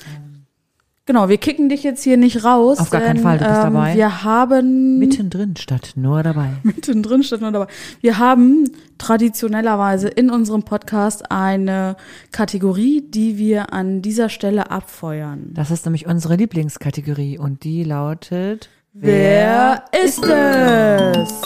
[1.07, 2.79] Genau, wir kicken dich jetzt hier nicht raus.
[2.79, 3.95] Auf gar keinen Fall, du bist ähm, dabei.
[3.95, 6.49] Wir haben Mittendrin statt nur dabei.
[6.63, 7.67] mittendrin steht nur dabei.
[8.01, 11.95] Wir haben traditionellerweise in unserem Podcast eine
[12.33, 15.51] Kategorie, die wir an dieser Stelle abfeuern.
[15.53, 21.41] Das ist nämlich unsere Lieblingskategorie und die lautet Wer ist es?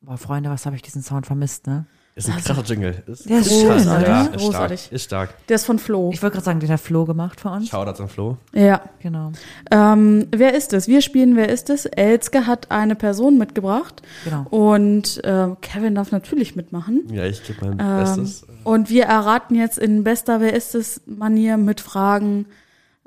[0.00, 1.86] Boah, Freunde, was habe ich diesen Sound vermisst, ne?
[2.14, 3.02] Ist ein krasser Jingle.
[3.06, 3.78] Ist Der ist stark.
[3.80, 4.34] schön, ja, oder?
[4.34, 4.80] Ist Großartig.
[4.80, 4.92] stark.
[4.92, 5.46] Ist stark.
[5.48, 6.10] Der ist von Flo.
[6.12, 7.68] Ich wollte gerade sagen, den hat Flo gemacht für uns.
[7.68, 8.36] Shoutouts an Flo.
[8.52, 8.82] Ja.
[9.00, 9.32] Genau.
[9.70, 10.88] Ähm, wer ist es?
[10.88, 11.86] Wir spielen Wer ist es?
[11.86, 14.44] Elske hat eine Person mitgebracht Genau.
[14.50, 17.02] und ähm, Kevin darf natürlich mitmachen.
[17.10, 18.46] Ja, ich gebe mein Ähm, Bestes.
[18.64, 22.44] Und wir erraten jetzt in bester Wer ist es Manier mit Fragen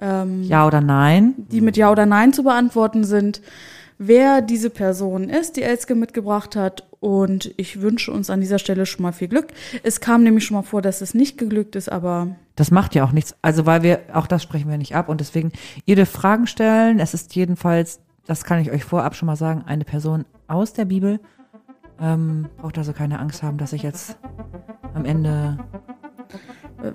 [0.01, 1.35] ähm, Ja oder nein?
[1.37, 3.39] die mit Ja oder Nein zu beantworten sind,
[3.99, 6.85] wer diese Person ist, die Elske mitgebracht hat.
[7.05, 9.49] Und ich wünsche uns an dieser Stelle schon mal viel Glück.
[9.83, 13.03] Es kam nämlich schon mal vor, dass es nicht geglückt ist, aber Das macht ja
[13.05, 13.35] auch nichts.
[13.43, 15.51] Also, weil wir, auch das sprechen wir nicht ab und deswegen,
[15.85, 16.99] ihr dürft Fragen stellen.
[16.99, 20.85] Es ist jedenfalls, das kann ich euch vorab schon mal sagen, eine Person aus der
[20.85, 21.19] Bibel.
[22.01, 24.17] Ähm, braucht also keine Angst haben, dass ich jetzt
[24.95, 25.59] am Ende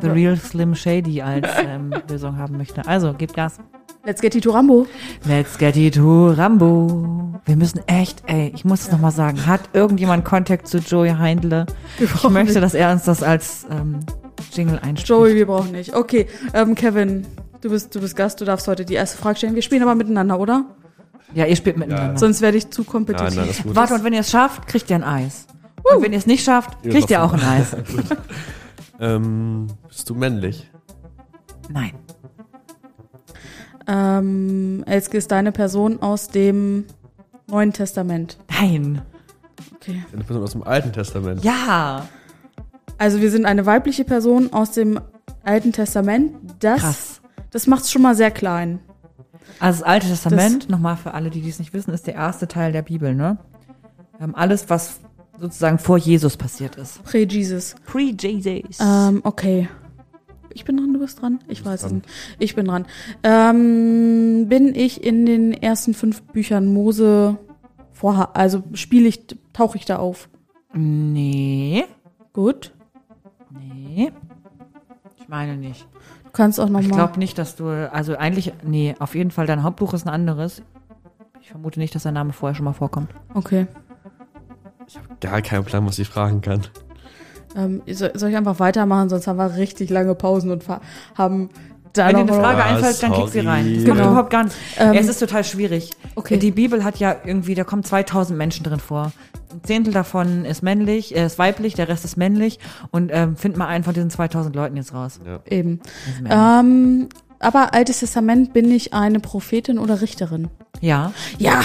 [0.00, 2.84] The Real Slim Shady als ähm, Lösung haben möchte.
[2.84, 3.60] Also, gebt Gas.
[4.04, 4.88] let's get it to Rambo.
[5.24, 7.29] Let's get it to Rambo.
[7.44, 11.66] Wir müssen echt, ey, ich muss es nochmal sagen, hat irgendjemand Kontakt zu Joey Heindle?
[11.98, 14.00] Ich möchte, dass er uns das als ähm,
[14.52, 15.08] Jingle einspricht.
[15.08, 15.94] Joey, wir brauchen nicht.
[15.94, 17.26] Okay, ähm, Kevin,
[17.60, 19.54] du bist, du bist Gast, du darfst heute die erste Frage stellen.
[19.54, 20.64] Wir spielen aber miteinander, oder?
[21.34, 22.18] Ja, ihr spielt miteinander.
[22.18, 23.28] Sonst werde ich zu kompetitiv.
[23.28, 23.76] Nein, nein, das ist gut.
[23.76, 25.46] Warte, und wenn ihr es schafft, kriegt ihr ein Eis.
[25.82, 27.76] Und wenn ihr es nicht schafft, Ja, kriegt ihr auch ein Eis.
[29.00, 30.70] ähm, bist du männlich?
[31.68, 31.92] Nein.
[33.86, 36.84] Ähm, Elske ist deine Person aus dem
[37.50, 38.38] Neuen Testament.
[38.50, 39.02] Nein.
[39.76, 40.02] Okay.
[40.12, 41.44] Eine Person aus dem Alten Testament.
[41.44, 42.08] Ja.
[42.98, 45.00] Also wir sind eine weibliche Person aus dem
[45.42, 46.32] Alten Testament.
[46.60, 47.20] Das, Krass.
[47.50, 48.80] das macht es schon mal sehr klein.
[49.58, 52.72] Also das Alte Testament, nochmal für alle, die dies nicht wissen, ist der erste Teil
[52.72, 53.38] der Bibel, ne?
[54.20, 55.00] Ähm, alles, was
[55.38, 57.02] sozusagen vor Jesus passiert ist.
[57.04, 57.74] Pre-Jesus.
[57.86, 58.78] Pre-Jesus.
[58.80, 59.68] Ähm, okay.
[60.54, 61.38] Ich bin dran, du bist dran?
[61.48, 62.06] Ich bist weiß es nicht.
[62.38, 62.86] Ich bin dran.
[63.22, 67.38] Ähm, bin ich in den ersten fünf Büchern Mose
[67.92, 70.28] vorher, also spiele ich, tauche ich da auf?
[70.72, 71.84] nee.
[72.32, 72.72] Gut.
[73.50, 74.12] Nee.
[75.20, 75.84] Ich meine nicht.
[76.24, 76.90] Du kannst auch Ich nochmal.
[76.90, 80.62] glaube nicht, dass du, also eigentlich, nee, auf jeden Fall, dein Hauptbuch ist ein anderes.
[81.42, 83.10] Ich vermute nicht, dass dein Name vorher schon mal vorkommt.
[83.34, 83.66] Okay.
[85.20, 86.62] Gar keinen Plan, was ich fragen kann.
[87.56, 90.64] Ähm, soll, soll ich einfach weitermachen, sonst haben wir richtig lange Pausen und
[91.16, 91.50] haben
[91.92, 93.74] da Wenn dir eine Frage Ah, einfällt, dann kick sie rein.
[93.74, 93.94] Das Genau.
[93.96, 94.56] macht überhaupt gar nichts.
[94.78, 95.90] Ähm, es ist total schwierig.
[96.14, 96.36] okay.
[96.38, 99.10] Die Bibel hat ja irgendwie, da kommen 2000 Menschen drin vor.
[99.52, 102.60] Ein Zehntel davon ist männlich, äh, ist weiblich, der Rest ist männlich.
[102.92, 105.18] Und ähm, find mal einen von diesen 2000 Leuten jetzt raus.
[105.48, 105.80] Eben.
[106.22, 106.60] Mir ehrlich.
[106.60, 107.08] Ähm,
[107.40, 110.48] aber Altes Testament bin ich eine Prophetin oder Richterin?
[110.80, 111.12] ja.
[111.38, 111.62] Ja.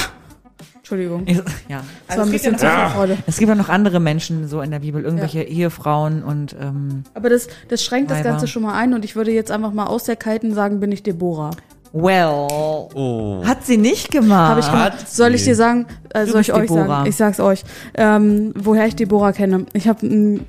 [0.85, 1.23] Entschuldigung.
[1.25, 1.83] Ich- ja.
[2.07, 3.17] Das war ein es, gibt ja bisschen zu noch, viel Freude.
[3.25, 7.29] es gibt ja noch andere Menschen so in der Bibel, irgendwelche Ehefrauen und ähm, Aber
[7.29, 8.29] das, das schränkt das Weiber.
[8.29, 10.91] Ganze schon mal ein und ich würde jetzt einfach mal aus der Kalten sagen, bin
[10.91, 11.49] ich Deborah.
[11.91, 12.47] well.
[12.93, 13.41] Oh.
[13.45, 14.49] Hat sie nicht gemacht.
[14.51, 15.09] Habe ich gemacht.
[15.09, 15.49] Soll ich sie.
[15.51, 16.87] dir sagen, äh, soll ich euch Deborah.
[16.87, 17.09] sagen?
[17.09, 17.63] Ich sag's euch.
[17.95, 19.65] Ähm, woher ich Deborah kenne.
[19.73, 20.05] Ich habe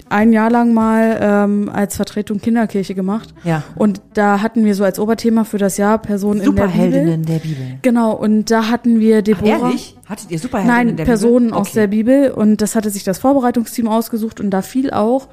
[0.09, 3.35] ein Jahr lang mal ähm, als Vertretung Kinderkirche gemacht.
[3.45, 3.63] Ja.
[3.75, 6.69] Und da hatten wir so als Oberthema für das Jahr Personen in der Bibel.
[6.69, 7.67] Superheldinnen der Bibel.
[7.83, 9.47] Genau, und da hatten wir Deborah.
[9.69, 9.97] Ehrlich?
[10.09, 11.59] Hattet ihr Superheldinnen Nein, in der Personen Bibel?
[11.61, 15.27] aus der Bibel und das hatte sich das Vorbereitungsteam ausgesucht und da fiel auch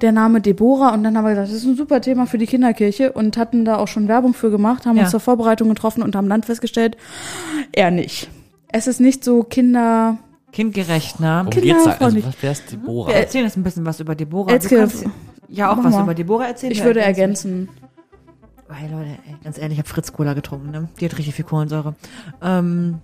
[0.00, 2.46] der Name Deborah und dann haben wir gesagt, das ist ein super Thema für die
[2.46, 5.02] Kinderkirche und hatten da auch schon Werbung für gemacht, haben Ja.
[5.02, 6.96] uns zur Vorbereitung getroffen und haben dann festgestellt,
[7.72, 8.30] er nicht.
[8.76, 10.18] Es ist nicht so Kinder.
[10.50, 11.42] Kindgerecht, ne?
[11.44, 11.90] Worum geht's da?
[11.92, 13.06] Also, was wär's Deborah?
[13.08, 14.50] Wir erzählen jetzt ein bisschen was über Deborah.
[14.50, 15.04] Elske, Du kannst
[15.48, 16.02] ja auch mach was mal.
[16.02, 16.72] über Deborah erzählen.
[16.72, 17.68] Ich würde ergänzen.
[18.68, 20.88] Hey Leute, ey, ganz ehrlich, ich habe Fritz Cola getrunken, ne?
[20.98, 21.94] Die hat richtig viel Kohlensäure.
[22.42, 22.98] Ähm,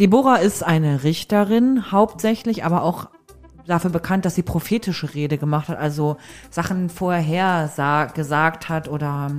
[0.00, 3.10] Deborah ist eine Richterin, hauptsächlich, aber auch
[3.68, 6.16] dafür bekannt, dass sie prophetische Rede gemacht hat, also
[6.50, 9.30] Sachen vorher sa gesagt hat oder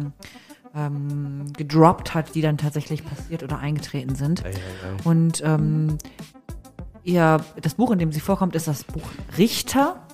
[0.76, 4.44] ähm, gedroppt hat, die dann tatsächlich passiert oder eingetreten sind.
[5.04, 5.98] Und ähm,
[7.04, 9.08] ihr, das Buch, in dem sie vorkommt, ist das Buch
[9.38, 10.08] Richter.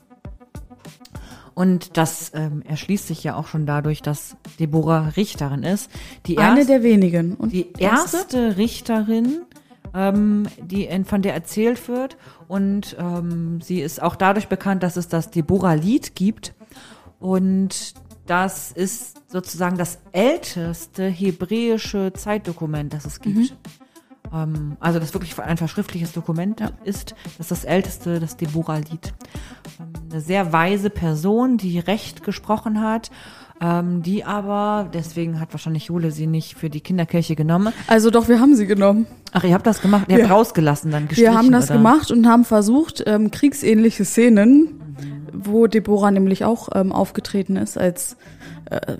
[1.53, 5.89] Und das ähm, erschließt sich ja auch schon dadurch, dass Deborah Richterin ist.
[6.27, 7.33] Die Eine erste, der wenigen.
[7.33, 9.41] Und die erste Richterin,
[9.95, 12.15] ähm, die in, von der erzählt wird.
[12.47, 16.53] Und ähm, sie ist auch dadurch bekannt, dass es das Deborah-Lied gibt.
[17.19, 17.95] Und
[18.27, 23.37] das ist sozusagen das älteste hebräische Zeitdokument, das es gibt.
[23.37, 23.57] Ähm,
[24.79, 27.15] also das wirklich ein verschriftliches Dokument ist.
[27.23, 29.13] Das ist das älteste, das Deborah-Lied.
[29.79, 33.09] Ähm, eine sehr weise Person, die Recht gesprochen hat,
[33.61, 37.73] ähm, die aber, deswegen hat wahrscheinlich Jule sie nicht für die Kinderkirche genommen.
[37.87, 39.07] also doch, wir haben sie genommen.
[39.31, 40.33] Ach, ihr habt das gemacht, ihr habt Ja.
[40.35, 41.77] rausgelassen, dann gestrichen, Wir haben das oder?
[41.77, 44.79] gemacht und haben versucht, ähm, kriegsähnliche Szenen,
[45.33, 48.17] wo Deborah nämlich auch ähm, aufgetreten ist als
[48.69, 48.97] äh,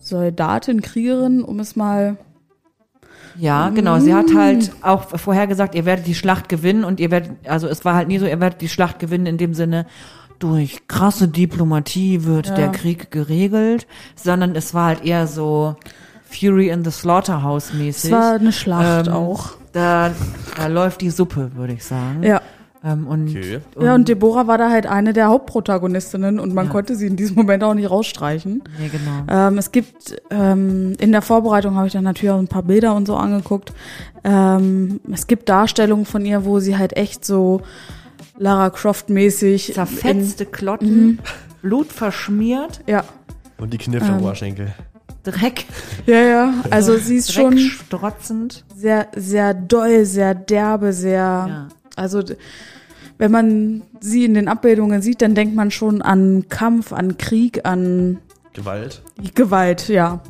[0.00, 2.16] Soldatin, Kriegerin, um es mal.
[3.36, 3.98] Ja, genau.
[4.00, 7.66] Sie hat halt auch vorher gesagt, ihr werdet die Schlacht gewinnen und ihr werdet, also
[7.68, 9.86] es war halt nie so, ihr werdet die Schlacht gewinnen in dem Sinne,
[10.38, 12.54] durch krasse Diplomatie wird Ja.
[12.54, 15.76] der Krieg geregelt, sondern es war halt eher so
[16.30, 18.12] Fury in the Slaughterhouse Es mäßig.
[18.12, 19.50] war eine Schlacht Ähm, auch.
[19.72, 20.12] Da,
[20.56, 22.22] da läuft die Suppe, würde ich sagen.
[22.22, 22.40] Ja.
[22.84, 23.58] Ähm, und, Okay.
[23.80, 26.72] Ja, und Deborah war da halt eine der Hauptprotagonistinnen und man Ja.
[26.72, 28.62] konnte sie in diesem Moment auch nicht rausstreichen.
[28.78, 29.24] Nee, genau.
[29.48, 32.94] Ähm, es gibt, ähm, in der Vorbereitung habe ich dann natürlich auch ein paar Bilder
[32.94, 33.72] und so angeguckt.
[34.24, 37.62] Ähm, es gibt Darstellungen von ihr, wo sie halt echt so
[38.36, 39.72] Lara Croft-mäßig.
[39.74, 41.18] Zerfetzte Klotten,
[41.62, 43.04] Blut verschmiert, in- Ja,
[43.58, 44.72] Und die Kniffe am Oberschenkel.
[45.24, 45.66] Dreck,
[46.06, 46.54] ja, ja.
[46.70, 48.64] Also sie ist Dreck schon strotzend.
[48.74, 51.18] sehr, sehr doll, sehr derbe, sehr.
[51.18, 51.68] Ja.
[51.98, 52.22] Also
[53.18, 57.66] wenn man sie in den Abbildungen sieht, dann denkt man schon an Kampf, an Krieg,
[57.66, 58.18] an
[58.54, 59.02] Gewalt.
[59.34, 60.20] Gewalt, ja.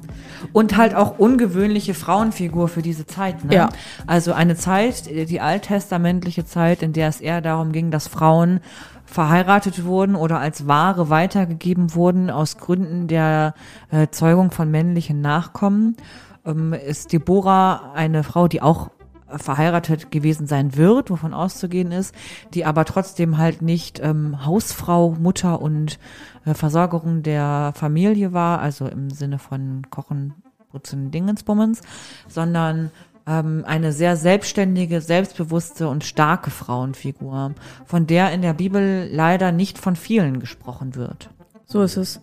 [0.52, 3.44] Und halt auch ungewöhnliche Frauenfigur für diese Zeit.
[3.44, 3.54] Ne?
[3.54, 3.68] Ja.
[4.06, 8.60] Also eine Zeit, die alttestamentliche Zeit, in der es eher darum ging, dass Frauen
[9.06, 13.54] verheiratet wurden oder als Ware weitergegeben wurden aus Gründen der
[13.90, 15.96] äh, Zeugung von männlichen Nachkommen.
[16.44, 18.90] Ähm, ist Deborah eine Frau, die auch
[19.36, 22.14] verheiratet gewesen sein wird, wovon auszugehen ist,
[22.54, 25.98] die aber trotzdem halt nicht ähm, Hausfrau, Mutter und
[26.44, 30.34] äh, Versorgerung der Familie war, also im Sinne von Kochen,
[30.70, 31.82] Putzen, Dingensbummens,
[32.28, 32.90] sondern
[33.26, 37.54] ähm, eine sehr selbstständige, selbstbewusste und starke Frauenfigur,
[37.84, 41.30] von der in der Bibel leider nicht von vielen gesprochen wird.
[41.66, 42.20] So ist es.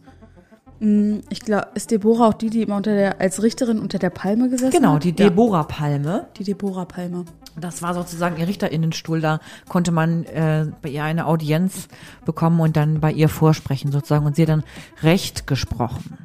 [0.79, 4.09] Mm, Ich glaube, ist Deborah auch die, die immer unter der, als Richterin unter der
[4.09, 5.03] Palme gesessen Genau, hat?
[5.03, 6.27] die Ja, Deborah-Palme.
[6.37, 7.25] die Deborah-Palme.
[7.59, 9.21] Das war sozusagen ihr Richterinnenstuhl.
[9.21, 11.87] Da konnte man äh, bei ihr eine Audienz
[12.25, 14.25] bekommen und dann bei ihr vorsprechen sozusagen.
[14.25, 14.63] Und sie hat dann
[15.01, 16.17] Recht gesprochen.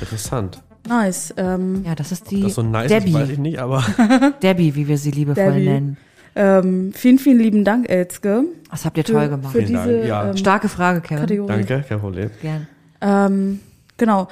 [0.00, 0.62] Interessant.
[0.86, 1.32] Nice.
[1.38, 3.14] Ähm, Ja, das ist die Das ist so nice, Debbie.
[3.14, 3.82] weiß ich nicht, aber
[4.42, 5.64] Debbie, wie wir sie liebevoll Debbie.
[5.64, 5.96] nennen.
[6.36, 8.44] ähm, vielen, vielen lieben Dank, Elzke.
[8.70, 9.52] Das habt ihr toll gemacht.
[9.52, 10.28] Für Vielen Dank, diese ja.
[10.30, 11.20] ähm, Starke Frage, Kevin.
[11.20, 11.48] Kategorie.
[11.64, 12.30] danke, kein Problem.
[12.42, 12.66] Gern.
[13.04, 13.60] Ähm,
[13.98, 14.28] genau.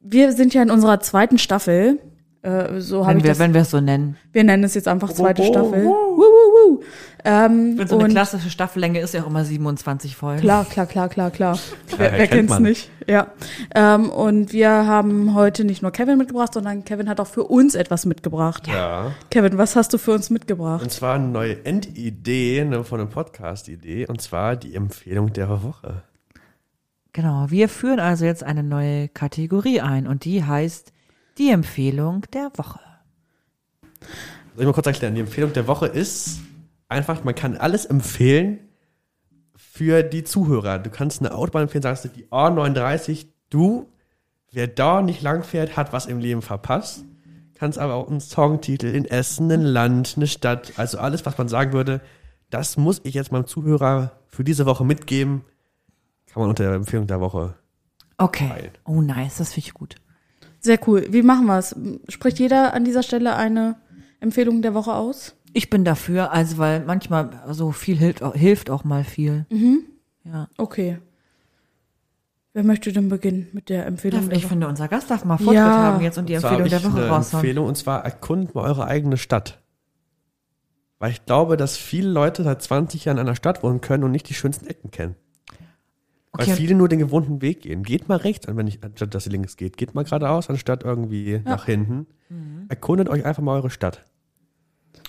[0.00, 1.98] Wir sind ja in unserer zweiten Staffel.
[2.42, 3.38] Äh, so Wenn wir, das.
[3.38, 4.16] wenn wir es so nennen.
[4.32, 5.86] Wir nennen es jetzt einfach zweite Oh, oh, Staffel.
[5.86, 6.16] oh.
[6.18, 6.82] Wuh, wuh, wuh.
[7.24, 10.42] Ähm, Wenn so eine und klassische Staffellänge ist ja auch immer 27 Folgen.
[10.42, 11.58] Klar, klar, klar, klar, klar.
[11.96, 12.62] wer wer kennt kennt's man.
[12.64, 12.90] nicht?
[13.08, 13.28] Ja.
[13.74, 17.74] Ähm, und wir haben heute nicht nur Kevin mitgebracht, sondern Kevin hat auch für uns
[17.74, 18.68] etwas mitgebracht.
[18.68, 19.12] Ja.
[19.30, 20.82] Kevin, was hast du für uns mitgebracht?
[20.82, 24.06] Und zwar eine neue Endidee ne, von einer Podcast-Idee.
[24.06, 26.02] Und zwar die Empfehlung der Woche.
[27.14, 27.46] Genau.
[27.48, 30.92] Wir führen also jetzt eine neue Kategorie ein und die heißt
[31.38, 32.80] die Empfehlung der Woche.
[34.00, 35.14] Soll ich mal kurz erklären?
[35.14, 36.40] Die Empfehlung der Woche ist
[36.88, 38.58] einfach, man kann alles empfehlen
[39.54, 40.80] für die Zuhörer.
[40.80, 43.86] Du kannst eine Autobahn empfehlen, sagst du, die A39, du,
[44.50, 47.04] wer da nicht lang fährt, hat was im Leben verpasst.
[47.54, 51.46] Kannst aber auch einen Songtitel in Essen, ein Land, eine Stadt, also alles, was man
[51.46, 52.00] sagen würde,
[52.50, 55.42] das muss ich jetzt meinem Zuhörer für diese Woche mitgeben,
[56.34, 57.54] kann man unter der Empfehlung der Woche.
[58.18, 58.48] Okay.
[58.48, 58.72] Geil.
[58.84, 59.38] Oh, nice.
[59.38, 59.96] Das finde ich gut.
[60.60, 61.06] Sehr cool.
[61.10, 61.74] Wie machen wir es?
[62.08, 63.76] Spricht jeder an dieser Stelle eine
[64.20, 65.34] Empfehlung der Woche aus?
[65.52, 69.46] Ich bin dafür, also weil manchmal so viel hilft, auch- hilft auch mal viel.
[70.24, 70.48] Ja.
[70.58, 70.98] Okay.
[72.54, 74.50] Wer möchte denn beginnen mit der Empfehlung Darf, der ich Woche?
[74.50, 75.66] finde, unser Gast darf mal Vortritt Ja.
[75.66, 77.40] haben jetzt und die Und Empfehlung habe der ich Woche eine raushauen.
[77.42, 79.60] Empfehlung und zwar erkundet mal eure eigene Stadt.
[81.00, 84.12] Weil ich glaube, dass viele Leute seit 20 Jahren in einer Stadt wohnen können und
[84.12, 85.16] nicht die schönsten Ecken kennen.
[86.36, 86.56] Weil Okay.
[86.56, 87.84] viele nur den gewohnten Weg gehen.
[87.84, 89.76] Geht mal rechts, wenn ich, anstatt dass ihr links geht.
[89.76, 92.06] Geht mal geradeaus, anstatt irgendwie nach hinten.
[92.28, 92.66] Mhm.
[92.68, 94.04] Erkundet euch einfach mal eure Stadt.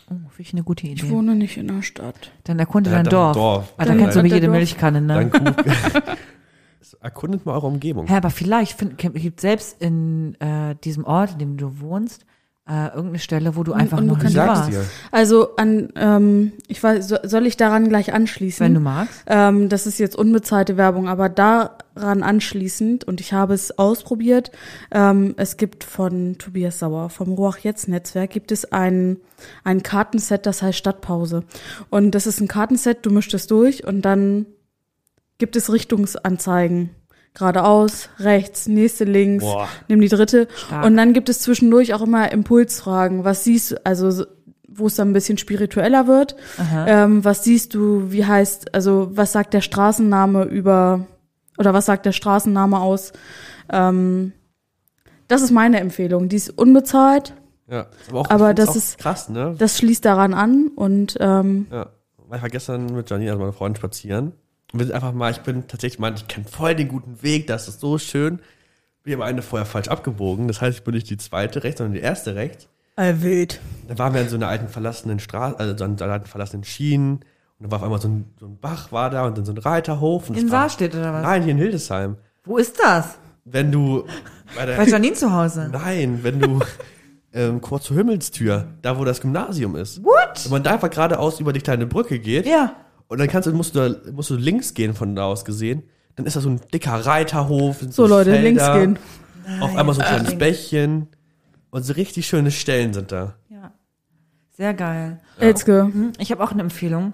[0.07, 1.09] Oh, finde ich eine gute Ich Idee.
[1.09, 2.31] wohne nicht in der Stadt.
[2.43, 3.33] Dann erkunde Ja, dein dann Dorf.
[3.35, 3.73] Dorf.
[3.77, 4.51] Ah, Dann dann kennst du jede Dorf.
[4.55, 5.31] Milchkanne, ne?
[7.01, 8.05] Erkundet mal eure Umgebung.
[8.07, 12.25] Ja, aber vielleicht find, gibt selbst in äh, diesem Ort, in dem du wohnst,
[12.67, 14.71] äh, irgendeine Stelle, wo du einfach du noch nicht warst.
[14.71, 14.83] dir.
[15.11, 18.65] Also an, ähm, ich weiß, so- soll ich daran gleich anschließen?
[18.65, 19.23] Wenn du magst.
[19.27, 24.51] Ähm, das ist jetzt unbezahlte Werbung, aber daran anschließend, und ich habe es ausprobiert,
[24.91, 29.17] ähm, es gibt von Tobias Sauer, vom Roach Jetzt Netzwerk, gibt es ein,
[29.63, 31.43] ein Kartenset, das heißt Stadtpause.
[31.91, 34.47] Und das ist ein Kartenset, du mischst es durch und dann
[35.37, 36.89] gibt es Richtungsanzeigen.
[37.35, 39.67] Geradeaus, rechts, nächste links, Boah.
[39.87, 40.47] nimm die dritte.
[40.55, 40.85] Stark.
[40.85, 43.23] Und dann gibt es zwischendurch auch immer Impulsfragen.
[43.23, 44.25] Was siehst du, also so-
[44.67, 46.35] wo es dann ein bisschen spiritueller wird.
[46.85, 51.05] Ähm, was siehst du, wie heißt, also was sagt der Straßenname über,
[51.57, 53.13] oder was sagt der Straßenname aus?
[53.71, 54.33] Ähm,
[55.29, 56.27] das ist meine Empfehlung.
[56.29, 57.33] Die ist unbezahlt,
[57.69, 57.87] Ja.
[58.09, 59.55] Aber, auch, Aber das auch ist- krass, ne?
[59.57, 61.87] das schließt daran an und ähm, Ja,
[62.27, 64.33] weil ich war gestern mit Janine, also meiner Freundin, spazieren.
[64.79, 67.67] Wir sind einfach mal, ich bin tatsächlich mal, ich kenne voll den guten Weg, das
[67.67, 68.39] ist so schön.
[69.03, 70.47] Bin aber eine vorher falsch abgebogen.
[70.47, 72.67] Das heißt, ich bin nicht die zweite rechts, sondern die erste rechts.
[72.97, 73.59] äh, wild.
[73.87, 76.63] Da waren wir in so einer alten verlassenen Straße, also so an so alten verlassenen
[76.63, 77.17] Schienen.
[77.17, 77.23] Und
[77.59, 79.57] dann war auf einmal so ein, so ein Bach war da und dann so ein
[79.57, 80.29] Reiterhof.
[80.29, 81.23] In Saarstedt oder was?
[81.23, 82.17] Nein, hier in Hildesheim.
[82.43, 83.17] Wo ist das?
[83.45, 84.05] Wenn du
[84.55, 85.69] bei der, Bei Janine zu Hause.
[85.71, 86.59] Nein, wenn du
[87.33, 90.03] ähm, kurz zur Himmelstür, da wo das Gymnasium ist.
[90.03, 90.43] What?
[90.45, 92.73] Wenn man da einfach geradeaus über die kleine Brücke geht Ja.
[93.07, 95.83] Und dann kannst du, musst du, musst du links gehen von da aus gesehen,
[96.15, 97.79] dann ist da so ein dicker Reiterhof.
[97.79, 98.99] sind So, Leute, Felder, links gehen.
[99.61, 100.37] Auf einmal so ein kleines.
[100.37, 101.07] Bächchen
[101.69, 103.35] und so richtig schöne Stellen sind da.
[103.49, 103.71] Ja.
[104.51, 105.19] Sehr geil.
[105.39, 105.83] Elske.
[105.83, 107.13] Hm, Ich habe auch eine Empfehlung.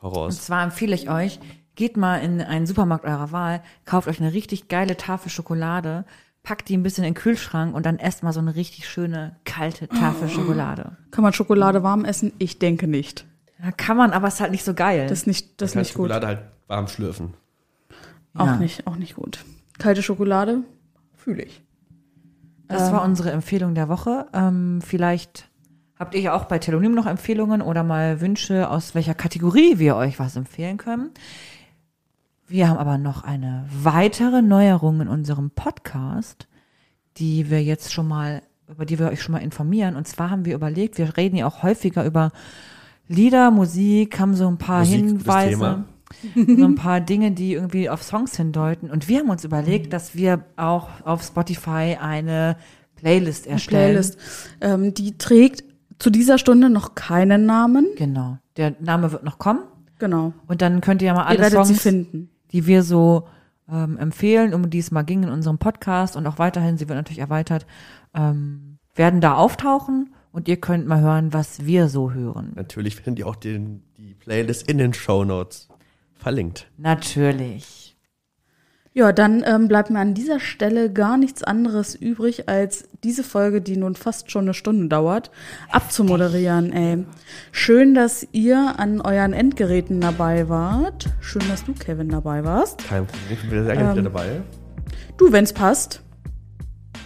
[0.00, 0.40] Und Voraus.
[0.42, 1.40] zwar empfehle ich euch,
[1.74, 6.04] geht mal in einen Supermarkt eurer Wahl, kauft euch eine richtig geile Tafel Schokolade,
[6.42, 9.34] packt die ein bisschen in den Kühlschrank und dann esst mal so eine richtig schöne
[9.46, 10.98] kalte Tafel Schokolade.
[11.10, 12.32] Kann man Schokolade warm essen?
[12.38, 13.24] Ich denke nicht.
[13.62, 15.06] Ja, kann man, aber es ist halt nicht so geil.
[15.08, 16.06] Das ist nicht, das ist nicht gut.
[16.10, 17.34] Schokolade halt warm schlürfen.
[18.34, 18.56] Auch Ja.
[18.56, 19.44] nicht, auch nicht gut.
[19.78, 20.62] Kalte Schokolade
[21.16, 21.62] fühle ich.
[22.68, 24.26] Das war unsere Empfehlung der Woche.
[24.32, 25.48] Ähm, vielleicht
[25.98, 29.94] habt ihr ja auch bei Telonym noch Empfehlungen oder mal Wünsche, aus welcher Kategorie wir
[29.96, 31.10] euch was empfehlen können.
[32.48, 36.48] Wir haben aber noch eine weitere Neuerung in unserem Podcast,
[37.16, 39.94] die wir jetzt schon mal, über die wir euch schon mal informieren.
[39.94, 42.32] Und zwar haben wir überlegt, wir reden ja auch häufiger über
[43.08, 45.84] Lieder, Musik, haben so ein paar Musik, das Hinweise Thema.
[46.34, 48.90] so ein paar Dinge, die irgendwie auf Songs hindeuten.
[48.90, 52.56] Und wir haben uns überlegt, dass wir auch auf Spotify eine
[52.96, 53.92] Playlist erstellen.
[53.92, 54.18] Playlist.
[54.60, 55.64] Ähm, die trägt
[55.98, 57.86] zu dieser Stunde noch keinen Namen.
[57.96, 58.38] Genau.
[58.56, 59.60] Der Name wird noch kommen.
[59.98, 60.32] Genau.
[60.46, 62.30] Und dann könnt ihr ja mal alle Songs, finden.
[62.52, 63.28] die wir so
[63.70, 66.96] ähm, empfehlen, um die es mal ging in unserem Podcast und auch weiterhin, sie wird
[66.96, 67.66] natürlich erweitert,
[68.14, 72.52] ähm, werden da auftauchen und ihr könnt mal hören, was wir so hören.
[72.56, 75.68] Natürlich findet ihr auch den, die Playlist in den Show Notes
[76.16, 76.66] verlinkt.
[76.76, 77.96] Natürlich.
[78.92, 83.60] Ja, dann ähm, bleibt mir an dieser Stelle gar nichts anderes übrig, als diese Folge,
[83.60, 85.30] die nun fast schon eine Stunde dauert,
[85.70, 86.72] abzumoderieren.
[86.72, 87.04] Ey.
[87.52, 91.10] Schön, dass ihr an euren Endgeräten dabei wart.
[91.20, 92.78] Schön, dass du, Kevin, dabei warst.
[92.88, 94.42] Kein Problem, ich bin wieder sehr gerne Ähm, wieder dabei.
[95.16, 96.03] Du, wenn's passt.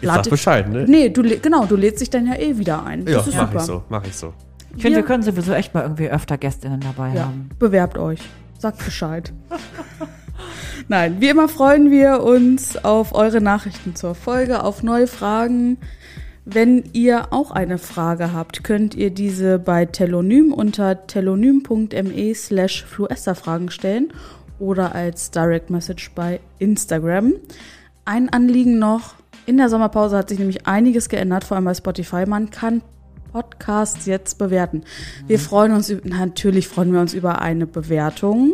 [0.00, 0.84] Ich sag Bescheid, ne?
[0.88, 3.06] Nee, du genau, du lädst dich dann ja eh wieder ein.
[3.06, 3.58] Ja, Das ist mach super.
[3.60, 4.32] ich so, mach ich so.
[4.76, 7.48] Ich finde, Wir- wir können sowieso echt mal irgendwie öfter Gästinnen dabei Ja, haben.
[7.58, 8.20] bewerbt euch.
[8.58, 9.32] Sagt Bescheid.
[10.88, 15.78] Nein, wie immer freuen wir uns auf eure Nachrichten zur Folge, auf neue Fragen.
[16.44, 23.70] Wenn ihr auch eine Frage habt, könnt ihr diese bei Telonym unter telonym.me slash fluesterfragen
[23.70, 24.12] stellen
[24.58, 27.34] oder als Direct Message bei Instagram.
[28.06, 29.14] Ein Anliegen noch.
[29.48, 32.26] In der Sommerpause hat sich nämlich einiges geändert, vor allem bei Spotify.
[32.26, 32.82] Man kann
[33.32, 34.82] Podcasts jetzt bewerten.
[35.26, 38.52] Wir freuen uns, natürlich freuen wir uns über eine Bewertung,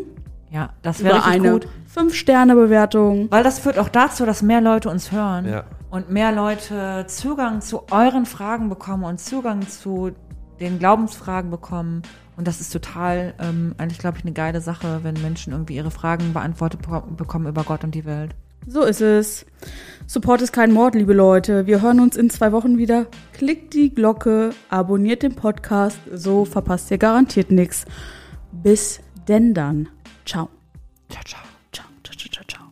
[0.52, 1.68] Ja, das wäre eine gut.
[1.92, 3.26] 5-Sterne-Bewertung.
[3.32, 5.64] Weil das führt auch dazu, dass mehr Leute uns hören Ja.
[5.90, 10.12] und mehr Leute Zugang zu euren Fragen bekommen und Zugang zu
[10.60, 12.02] den Glaubensfragen bekommen.
[12.36, 15.90] Und das ist total, ähm, eigentlich glaube ich, eine geile Sache, wenn Menschen irgendwie ihre
[15.90, 18.36] Fragen beantwortet beko- bekommen über Gott und die Welt.
[18.66, 19.46] So ist es.
[20.06, 21.66] Support ist kein Mord, liebe Leute.
[21.66, 23.06] Wir hören uns in zwei Wochen wieder.
[23.32, 27.84] Klickt die Glocke, abonniert den Podcast, so verpasst ihr garantiert nichts.
[28.52, 29.88] Bis denn dann.
[30.26, 30.48] Ciao.
[31.08, 31.40] Ciao, ciao.
[31.72, 32.64] Ciao, ciao, ciao, ciao.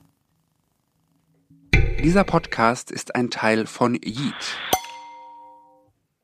[2.03, 4.57] Dieser Podcast ist ein Teil von Yeet.